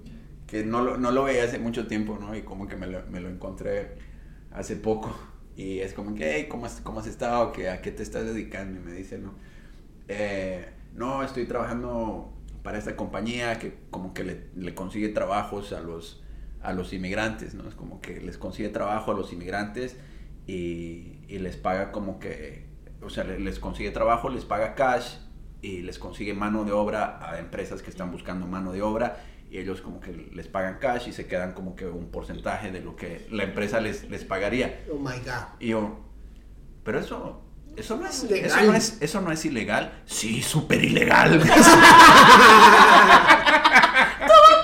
[0.47, 2.36] que no lo, no lo veía hace mucho tiempo, ¿no?
[2.36, 3.97] Y como que me lo, me lo encontré
[4.51, 5.15] hace poco.
[5.55, 7.51] Y es como que, hey, ¿cómo has, cómo has estado?
[7.51, 8.79] ¿Qué, ¿A qué te estás dedicando?
[8.79, 9.35] Y me dice, ¿no?
[10.07, 14.23] "Eh, no, estoy trabajando para esta compañía que como que
[14.55, 16.23] le, consigue trabajos a los,
[16.61, 17.67] a los inmigrantes, ¿no?
[17.69, 19.97] Es como que les consigue trabajo a los inmigrantes
[20.47, 22.65] y, les paga como que,
[23.01, 25.17] o sea, le- les consigue trabajo, les paga cash
[25.62, 29.17] y les consigue mano de obra a empresas que están buscando mano de obra
[29.56, 32.81] y ellos como que les pagan cash y se quedan como que un porcentaje de
[32.81, 34.81] lo que la empresa les, les pagaría.
[34.91, 35.47] Oh my god.
[35.62, 35.97] Y yo,
[36.83, 37.41] pero eso,
[37.77, 38.45] Eso no es Legal.
[38.51, 40.01] Eso no es, eso no es ilegal.
[40.06, 41.39] Sí, súper ilegal.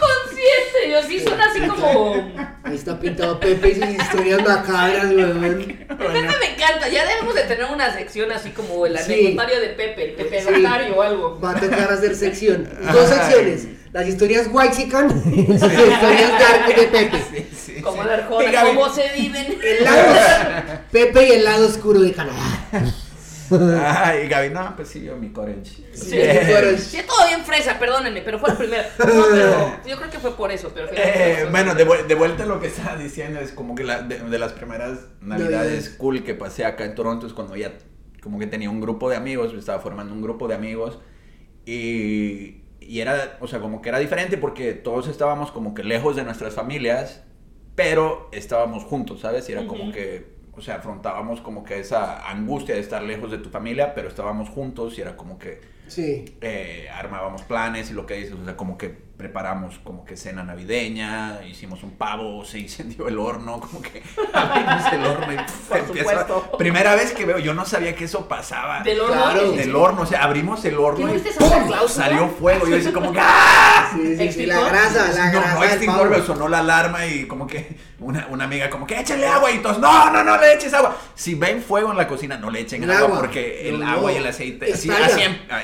[0.02, 2.16] Consciente, yo sí suena así como.
[2.64, 5.66] Ahí está pintado Pepe y sus historias macabras, weón.
[5.88, 9.14] Pepe me encanta, ya debemos de tener una sección así como el Sí.
[9.14, 10.92] anecdotario de Pepe, el Pepe Sí.
[10.96, 11.40] o algo.
[11.40, 12.68] Va a tocar hacer sección.
[12.94, 13.68] Dos secciones.
[13.94, 17.22] Las historias Waxican y las historias Dark de Pepe.
[17.30, 18.08] Sí, sí, Como sí.
[18.08, 19.58] la Arjona, cómo se viven.
[19.64, 20.14] El lado
[20.92, 22.68] Pepe y el lado oscuro de Canadá.
[23.54, 25.66] Ay, Gaby, no, pues sí, yo mi courage.
[25.94, 26.78] Sí, Eh, mi courage.
[26.78, 28.84] Sí, todo bien fresa, perdónenme, pero fue el primero.
[29.00, 30.72] No, pero yo creo que fue por eso.
[30.74, 33.84] Pero Eh, bueno, de, vu- de vuelta a lo que estaba diciendo, es como que
[33.84, 35.90] la, de, de las primeras navidades Navidades.
[35.98, 37.74] cool que pasé acá en Toronto es cuando ya
[38.24, 41.00] como que tenía un grupo de amigos, estaba formando un grupo de amigos
[41.66, 46.16] y, y era, o sea, como que era diferente porque todos estábamos como que lejos
[46.18, 47.24] de nuestras familias,
[47.76, 49.48] pero estábamos juntos, ¿sabes?
[49.50, 53.38] Y era como que, o sea, afrontábamos como que esa angustia de estar lejos de
[53.38, 56.26] tu familia, pero estábamos juntos y era como que Sí.
[56.42, 58.90] eh, armábamos planes y lo que dices, o sea, como que
[59.22, 64.02] preparamos como que cena navideña, hicimos un pavo, se incendió el horno, como que
[64.34, 66.26] abrimos el horno y pff, empieza-.
[66.58, 68.82] Primera vez que veo, yo no sabía que eso pasaba.
[68.82, 69.14] Del horno.
[69.14, 69.52] Claro.
[69.52, 72.68] Del horno, o sea, abrimos el ¿Qué horno no y salió fuego.
[72.68, 73.92] Yo decía como que ¡ah!
[73.94, 75.86] Sí, sí, sí, la grasa, la no, grasa.
[75.86, 79.52] no pero sonó la alarma y como que una, una amiga como que échale agua
[79.52, 80.98] y todos, no, no, no le eches agua.
[81.14, 83.20] Si ven fuego en la cocina, no le echen El agua, agua.
[83.20, 84.16] porque el No, agua no.
[84.18, 85.62] y el aceite, así, así, em- ah,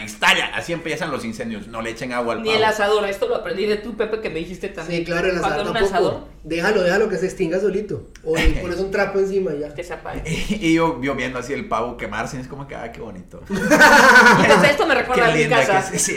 [0.55, 2.57] así empiezan los incendios, no le echen agua al Ni pavo.
[2.59, 4.99] el asador, esto lo aprendí de tu Pepe que me dijiste también.
[5.01, 5.77] Sí, claro, el un tampoco.
[5.85, 8.07] asador, Déjalo, déjalo que se extinga solito.
[8.23, 9.73] O le pones un trapo encima y ya.
[9.73, 10.21] que se apague.
[10.49, 13.41] Y yo, yo viendo así el pavo quemarse, es como que, ah, qué bonito.
[13.49, 15.91] Entonces, esto me recuerda a qué mi linda casa.
[15.91, 16.15] que sí,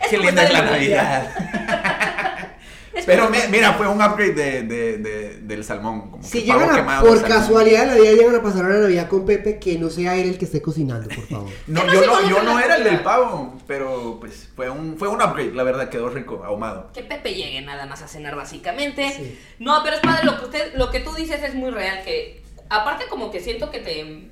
[0.00, 1.81] Es qué linda es la Navidad.
[3.06, 6.10] Pero mira, fue un upgrade de, de- de- del salmón.
[6.10, 9.08] Como Si que llegan a, por casualidad de la vida llegan a pasar una Navidad
[9.08, 11.50] con Pepe, que no sea él el que esté cocinando, por favor.
[11.66, 15.52] No, yo no, yo era el del pavo, pero pues fue un, fue un upgrade,
[15.54, 16.90] la verdad, quedó rico, ahumado.
[16.92, 19.10] Que Pepe llegue nada más a cenar básicamente.
[19.10, 19.38] Sí.
[19.58, 22.42] No, pero es padre lo que usted, lo que tú dices es muy real, que
[22.68, 24.30] aparte como que siento que te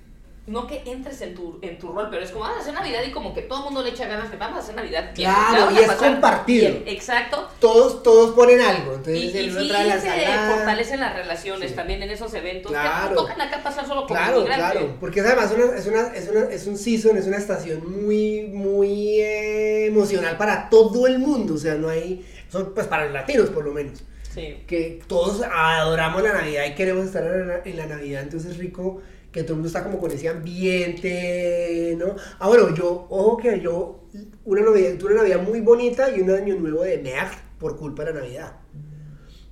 [0.50, 3.00] no que entres en tu, en tu rol, pero es como vamos a hacer Navidad
[3.06, 5.12] y como que todo el mundo le echa ganas de vamos a hacer Navidad.
[5.14, 6.68] bien, Claro, y es compartido.
[6.70, 6.82] bien".
[6.86, 7.48] Exacto.
[7.60, 8.92] Todos, todos ponen algo.
[8.92, 10.08] Y, Entonces y el uno sí trae la se
[10.56, 11.76] fortalecen las relaciones Sí.
[11.76, 12.72] también en esos eventos.
[12.72, 13.10] Claro.
[13.10, 14.96] Que tocan acá pasar solo Claro, claro.
[14.98, 18.48] Porque es además una, es, una, es, una, es un season, es una estación muy,
[18.52, 21.54] muy eh, emocional para todo el mundo.
[21.54, 22.26] O sea, no hay.
[22.50, 24.02] Son, pues para los latinos, por lo menos.
[24.34, 24.62] Sí.
[24.68, 28.58] que todos adoramos la Navidad y queremos estar en la, en la Navidad, entonces es
[28.58, 29.00] rico
[29.32, 32.16] que todo el mundo está como con ese ambiente, ¿no?
[32.38, 34.08] Ah, bueno, yo, ojo que yo,
[34.44, 38.04] una Navidad, tuve una Navidad muy bonita y un año nuevo de merde por culpa
[38.04, 38.56] de la Navidad,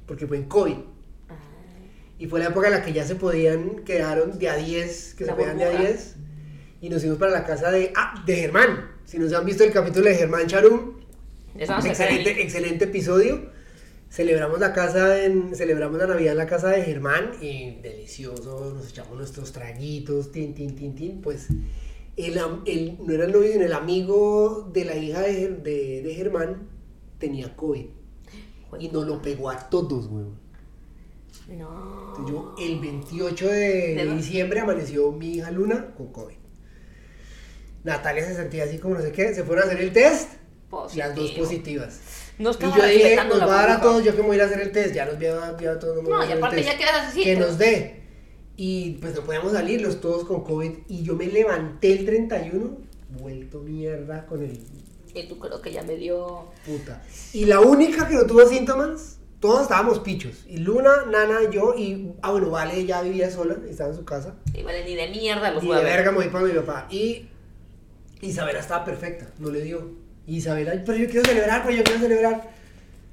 [0.06, 0.76] porque fue en COVID.
[2.18, 5.24] Y fue la época en la que ya se podían, quedaron de a 10, que
[5.24, 5.88] La se podían de a burbuja.
[5.88, 6.16] 10,
[6.80, 8.90] y nos fuimos para la casa de, ah, de Germán.
[9.04, 10.94] Si nos han visto el capítulo de Germán Charum,
[11.56, 13.50] excelente, excelente episodio.
[14.10, 18.88] Celebramos la casa en, celebramos la Navidad en la casa de Germán y delicioso, nos
[18.88, 21.48] echamos nuestros traguitos, tin, tin, tin, tin, pues
[22.16, 26.14] el, el- no era el novio, sino el amigo de la hija de, de, de
[26.14, 26.68] Germán
[27.18, 27.84] tenía COVID
[28.80, 30.38] y nos lo pegó a todos, weón.
[31.48, 32.14] No.
[32.16, 36.34] Entonces yo el 28 de, diciembre amaneció mi hija Luna con COVID.
[37.84, 40.30] Natalia se sentía así como no sé qué, se fueron a hacer el test,
[40.96, 41.44] las dos Positivo.
[41.44, 42.00] positivas.
[42.38, 44.36] No Y yo dije, nos va a dar a todos, yo que me voy a
[44.36, 46.02] ir a hacer el test, ya nos vi a, a todos.
[46.04, 47.24] No, y aparte ya quedas así.
[47.24, 48.02] Que nos dé.
[48.56, 50.70] Y pues no podíamos salir los todos con COVID.
[50.88, 52.76] Y yo me levanté el 31,
[53.20, 54.58] vuelto mierda con el
[55.14, 56.46] Y tú creo que ya me dio.
[56.66, 57.02] puta.
[57.32, 60.44] Y la única que no tuvo síntomas, todos estábamos pichos.
[60.48, 62.12] Y Luna, Nana, yo y.
[62.22, 64.34] Ah, bueno, Vale ya vivía sola, estaba en su casa.
[64.54, 65.84] Y vale, ni de mierda los Y de ver.
[65.84, 66.86] verga me voy para mi papá.
[66.90, 67.28] Y
[68.20, 70.07] Isabela estaba perfecta, no le dio.
[70.28, 72.50] Y Isabela, "Ay, pero yo quiero celebrar, pero yo quiero celebrar.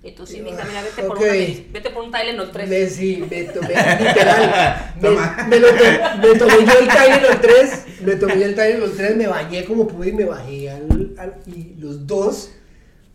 [0.04, 1.24] Y tú sí, mija, mira, vete por, Ok.
[1.24, 2.70] una, vete por un Tylenol 3.
[2.70, 5.10] Me, sí, me tomé, literal, me,
[5.50, 9.16] me lo to- me tomé yo el Tylenol 3, me tomé yo el Tylenol 3,
[9.18, 12.52] me bañé como pude y me bajé al, al- y los dos,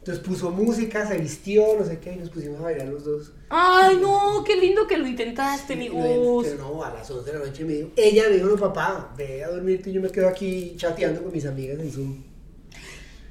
[0.01, 3.33] entonces puso música, se vistió, no sé qué, y nos pusimos a bailar los dos.
[3.51, 6.47] Ay, no, qué lindo que lo intentaste, mi Gus.
[6.49, 9.15] Pero no, a las 11 de la noche me dijo, ella me dijo, no papá,
[9.17, 12.30] ve a dormirte y yo me quedo aquí chateando con mis amigas en Zoom.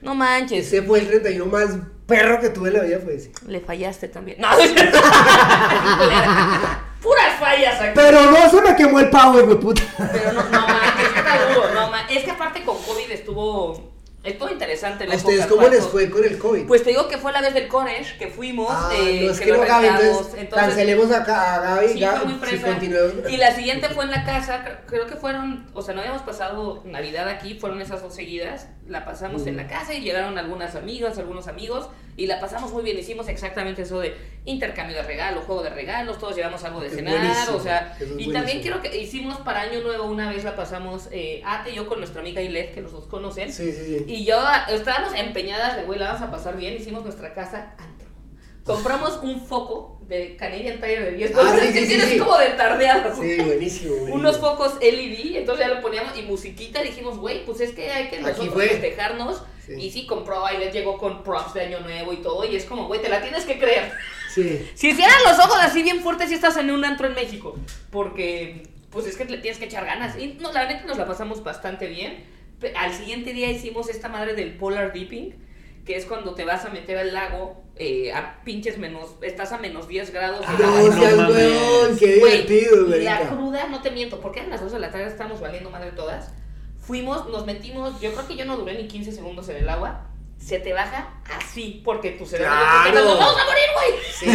[0.01, 0.67] No manches.
[0.67, 1.67] Ese fue el 31 más
[2.05, 3.31] perro que tuve en la vida, fue ese.
[3.47, 4.39] Le fallaste también.
[4.39, 4.47] No,
[7.01, 7.91] Puras fallas aquí.
[7.95, 9.81] Pero no se me quemó el pavo, güey, puta.
[10.11, 13.89] Pero no, no manches, está duro, no Es que aparte con COVID estuvo.
[14.21, 15.07] Estuvo interesante.
[15.07, 16.67] la ¿A ustedes época cómo les fue con el COVID?
[16.67, 18.67] Pues te digo que fue la vez del college que fuimos.
[18.69, 22.37] Ah, eh, no, es que que no, Gaby, entonces, cancelemos acá a Gaby, Sí, Gaby,
[22.49, 23.33] si.
[23.33, 26.23] Y la siguiente fue en la casa, cre- creo que fueron, o sea, no habíamos
[26.23, 30.75] pasado Navidad aquí, fueron esas dos seguidas, la pasamos en la casa y llegaron algunas
[30.75, 31.87] amigas, algunos amigos,
[32.17, 34.15] y la pasamos muy bien, hicimos exactamente eso de
[34.45, 38.07] intercambio de regalos, juego de regalos, todos llevamos algo de Es cenar, o sea, es
[38.17, 41.75] y también quiero que hicimos para Año Nuevo una vez la pasamos, eh, Ate y
[41.75, 44.05] yo con nuestra amiga Ilet, que los dos conocen, Sí, sí, sí.
[44.07, 44.37] y yo
[44.69, 47.73] estábamos empeñadas de, güey, la vamos a pasar bien, hicimos nuestra casa.
[48.63, 52.17] Compramos un foco de Canadian Tire de 10 Ah, sí, que sí, tienes sí.
[52.19, 53.15] como de tardeado.
[53.15, 54.15] Sí, buenísimo, buenísimo.
[54.15, 58.09] Unos focos LED, entonces ya lo poníamos y musiquita, dijimos, güey, pues es que hay
[58.09, 59.43] que nosotros festejarnos.
[59.77, 62.65] Y sí, compró, ahí les llegó con props de Año Nuevo y todo, y es
[62.65, 63.91] como, güey, te la tienes que creer.
[64.33, 64.67] Sí.
[64.73, 67.55] Si hicieran los ojos así bien fuertes si estás en un antro en México,
[67.91, 70.17] porque pues es que le tienes que echar ganas.
[70.17, 72.23] Y no, la neta nos la pasamos bastante bien.
[72.75, 75.35] Al siguiente día hicimos esta madre del polar dipping,
[75.89, 79.57] que es cuando te vas a meter al lago eh, a pinches menos, estás a
[79.57, 80.41] menos 10 grados.
[80.41, 83.03] de No, no seas weón, qué Güey, divertido, y güey.
[83.03, 85.91] la cruda, no te miento, porque eran las 2 de la tarde, estábamos valiendo madre
[85.93, 86.31] todas.
[86.79, 90.05] Fuimos, nos metimos, yo creo que yo no duré ni 15 segundos en el agua.
[90.37, 91.09] Se te baja
[91.39, 92.91] así, porque tu cerebro Claro.
[92.91, 93.89] te ¡Nos vamos a morir, güey!
[94.13, 94.27] Sí.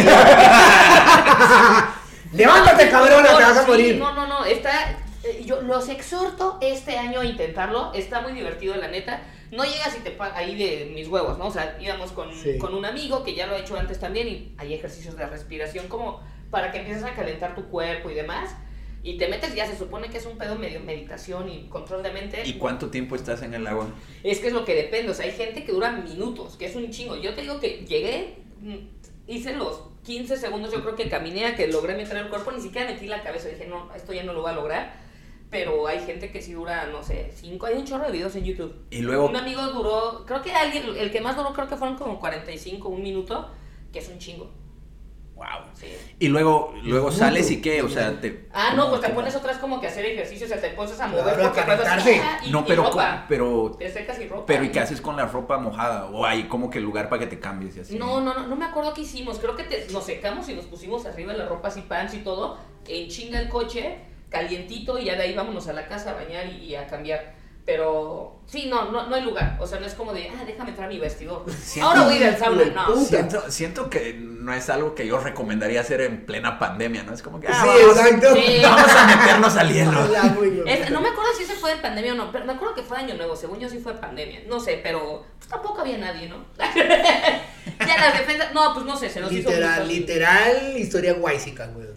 [2.37, 3.95] Levántate, cabrona, te vas a Sí, morir.
[3.97, 4.91] No, no, no, está.
[5.23, 7.93] eh, Yo los exhorto este año a intentarlo.
[7.93, 9.21] Está muy divertido, la neta.
[9.55, 11.47] No llegas y te paga ahí de mis huevos, ¿no?
[11.47, 12.57] O sea, íbamos con, Sí.
[12.57, 15.87] con un amigo que ya lo ha hecho antes también y hay ejercicios de respiración
[15.87, 18.55] como para que empieces a calentar tu cuerpo y demás.
[19.03, 22.11] Y te metes, ya se supone que es un pedo medio meditación y control de
[22.11, 22.41] mente.
[22.43, 23.87] ¿Y cuánto tiempo estás en el agua?
[24.23, 26.75] Es que es lo que depende, o sea, hay gente que dura minutos, que es
[26.75, 27.15] un chingo.
[27.15, 28.75] Yo te digo que llegué, mm,
[29.27, 32.61] hice los 15 segundos, yo creo que caminé a que logré meter el cuerpo, ni
[32.61, 35.04] siquiera metí la cabeza, dije, no, esto ya no lo voy a lograr.
[35.57, 38.43] Pero hay gente que sí dura, no sé, 5, hay un chorro de videos en
[38.43, 38.75] YouTube.
[38.89, 41.97] Y luego, Un amigo duró, creo que alguien, el que más duró creo que fueron
[41.97, 43.49] como 45, un minuto,
[43.93, 44.51] que es un chingo.
[45.35, 45.45] wow.
[45.73, 45.87] Sí.
[46.19, 48.49] Y luego, luego sales y qué, o sea, te...
[48.53, 51.07] Ah, no, pues te pones otras como que hacer ejercicio, o sea, te pones a
[51.07, 52.21] mover Claro, porque calentarse.
[52.45, 53.25] y, No, y pero, ropa.
[53.29, 54.45] pero, Te secas y ropa.
[54.45, 56.05] pero ¿y qué haces con la ropa mojada?
[56.07, 57.97] O hay como que lugar para que te cambies y así.
[57.97, 59.39] No, no, no, no me acuerdo qué hicimos.
[59.39, 62.57] Creo que te- nos secamos y nos pusimos arriba la ropa así pants y todo,
[62.87, 63.99] en chinga el coche,
[64.39, 67.33] calientito y ya de ahí vámonos a la casa a bañar y, y a cambiar.
[67.65, 69.57] Pero sí, no, no, no hay lugar.
[69.59, 71.45] O sea, no es como de, ah, déjame entrar a mi vestidor.
[71.63, 72.65] Siento- Ahora voy a ir al sauna.
[72.65, 72.95] No.
[72.95, 77.11] Siento, siento que no es algo que yo recomendaría hacer en plena pandemia, ¿no?
[77.15, 78.35] Es como que, ah, Sí, vamos, exacto.
[78.35, 78.59] Sí.
[78.61, 79.99] vamos a meternos al hielo.
[80.67, 82.83] Es- no me acuerdo si ese fue de pandemia o no, pero me acuerdo que
[82.83, 83.35] fue año nuevo.
[83.35, 84.41] Según yo sí fue pandemia.
[84.47, 86.45] No sé, pero pues, tampoco había nadie, ¿no?
[86.59, 88.53] ya las defensas.
[88.53, 91.87] No, pues no sé, se nos hizo muy Literal, literal, historia guaysica, güey.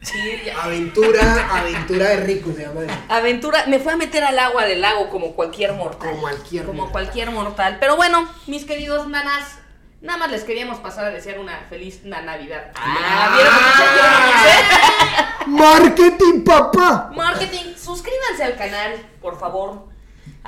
[0.00, 0.14] Sí.
[0.62, 2.94] Aventura, aventura de rico se llama eso.
[3.08, 6.10] Aventura, me fue a meter al agua del lago como cualquier mortal.
[6.10, 6.92] Como cualquier Como mortal.
[6.92, 7.76] cualquier mortal.
[7.80, 9.58] Pero bueno, mis queridos nanas,
[10.00, 12.70] nada más les queríamos pasar a desear una feliz na- Navidad.
[12.76, 17.10] Ah, ¿vieron cómo se Marketing, papá.
[17.14, 19.88] Marketing, suscríbanse al canal, por favor.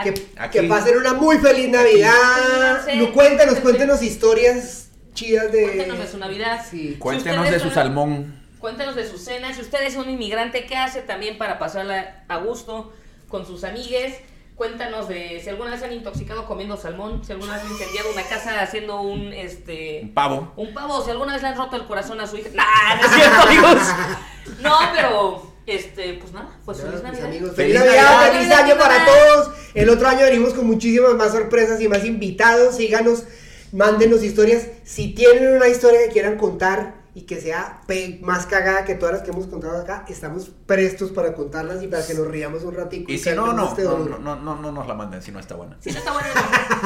[0.03, 0.59] Que, Aquí.
[0.61, 2.83] que pasen una muy feliz Navidad.
[2.87, 2.97] Sí.
[2.99, 5.63] No, cuéntanos, cuéntenos historias chidas de.
[5.65, 6.65] Cuéntenos de su Navidad.
[6.71, 6.97] Sí.
[6.99, 8.39] Cuéntenos de su salmón.
[8.61, 9.55] Cuéntenos de su cena.
[9.55, 12.93] Si usted es un inmigrante, ¿qué hace también para pasarla a gusto
[13.29, 14.17] con sus amigues?
[14.55, 18.23] Cuéntanos de si alguna vez han intoxicado comiendo salmón, si alguna vez han incendiado una
[18.25, 20.53] casa haciendo un este Un pavo.
[20.57, 22.51] un pavo, si alguna vez le han roto el corazón a su hija.
[22.53, 23.83] Nah, no es cierto, amigos.
[24.61, 27.25] No, pero este, pues nada, pues Ya, feliz Navidad.
[27.25, 28.33] amigos, Feliz feliz Navidad, Navidad.
[28.41, 29.51] feliz año para todos.
[29.73, 32.77] El otro año venimos con muchísimas más sorpresas y más invitados.
[32.77, 33.25] Síganos,
[33.73, 34.67] mándenos historias.
[34.85, 37.83] Si tienen una historia que quieran contar y que sea
[38.21, 42.07] más cagada que todas las que hemos contado acá, estamos prestos para contarlas y para
[42.07, 43.11] que nos riamos un ratico.
[43.11, 45.41] Y si no, no, este no, no, no, no, no nos la manden si no
[45.41, 45.77] está buena.
[45.81, 46.29] Si no está bueno,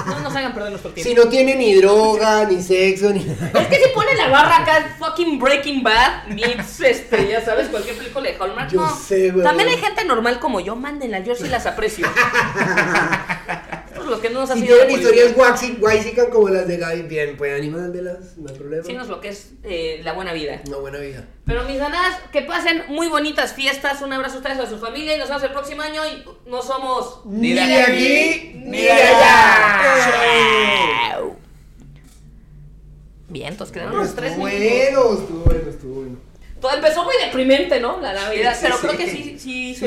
[0.07, 1.09] no, no nos hagan perder nuestro tiempo.
[1.11, 3.20] Si no tiene ni droga, ni sexo, ni
[3.55, 7.97] Es que si pone la barra acá, fucking Breaking Bad, meets, este, ya sabes, cualquier
[7.97, 8.97] película de Hallmark, Yo no.
[8.97, 9.45] sé, güey.
[9.45, 12.07] También hay gente normal como yo, mándenla, yo sí las aprecio.
[14.09, 17.03] Los que no nos han Si sido de tienen historias waxy- como las de Gaby,
[17.03, 18.85] bien, pueden animármelas, no hay problema.
[18.85, 20.61] Sí nos lo que es eh, la buena vida.
[20.69, 21.25] Una buena vida.
[21.47, 25.15] Pero mis ganas, que pasen muy bonitas fiestas, un abrazo a ustedes, a su familia
[25.17, 31.19] y nos vemos el próximo año y no somos Ni de aquí, ni de allá.
[33.29, 34.71] Bien, entonces quedaron los tres estuvo minutos.
[34.71, 36.17] bueno, estuvo bueno, estuvo bueno.
[36.61, 38.01] Todo empezó muy deprimente, ¿no?
[38.01, 38.87] La Navidad, Sí, sí, pero sí.
[38.87, 39.81] creo que sí, sí, Sí,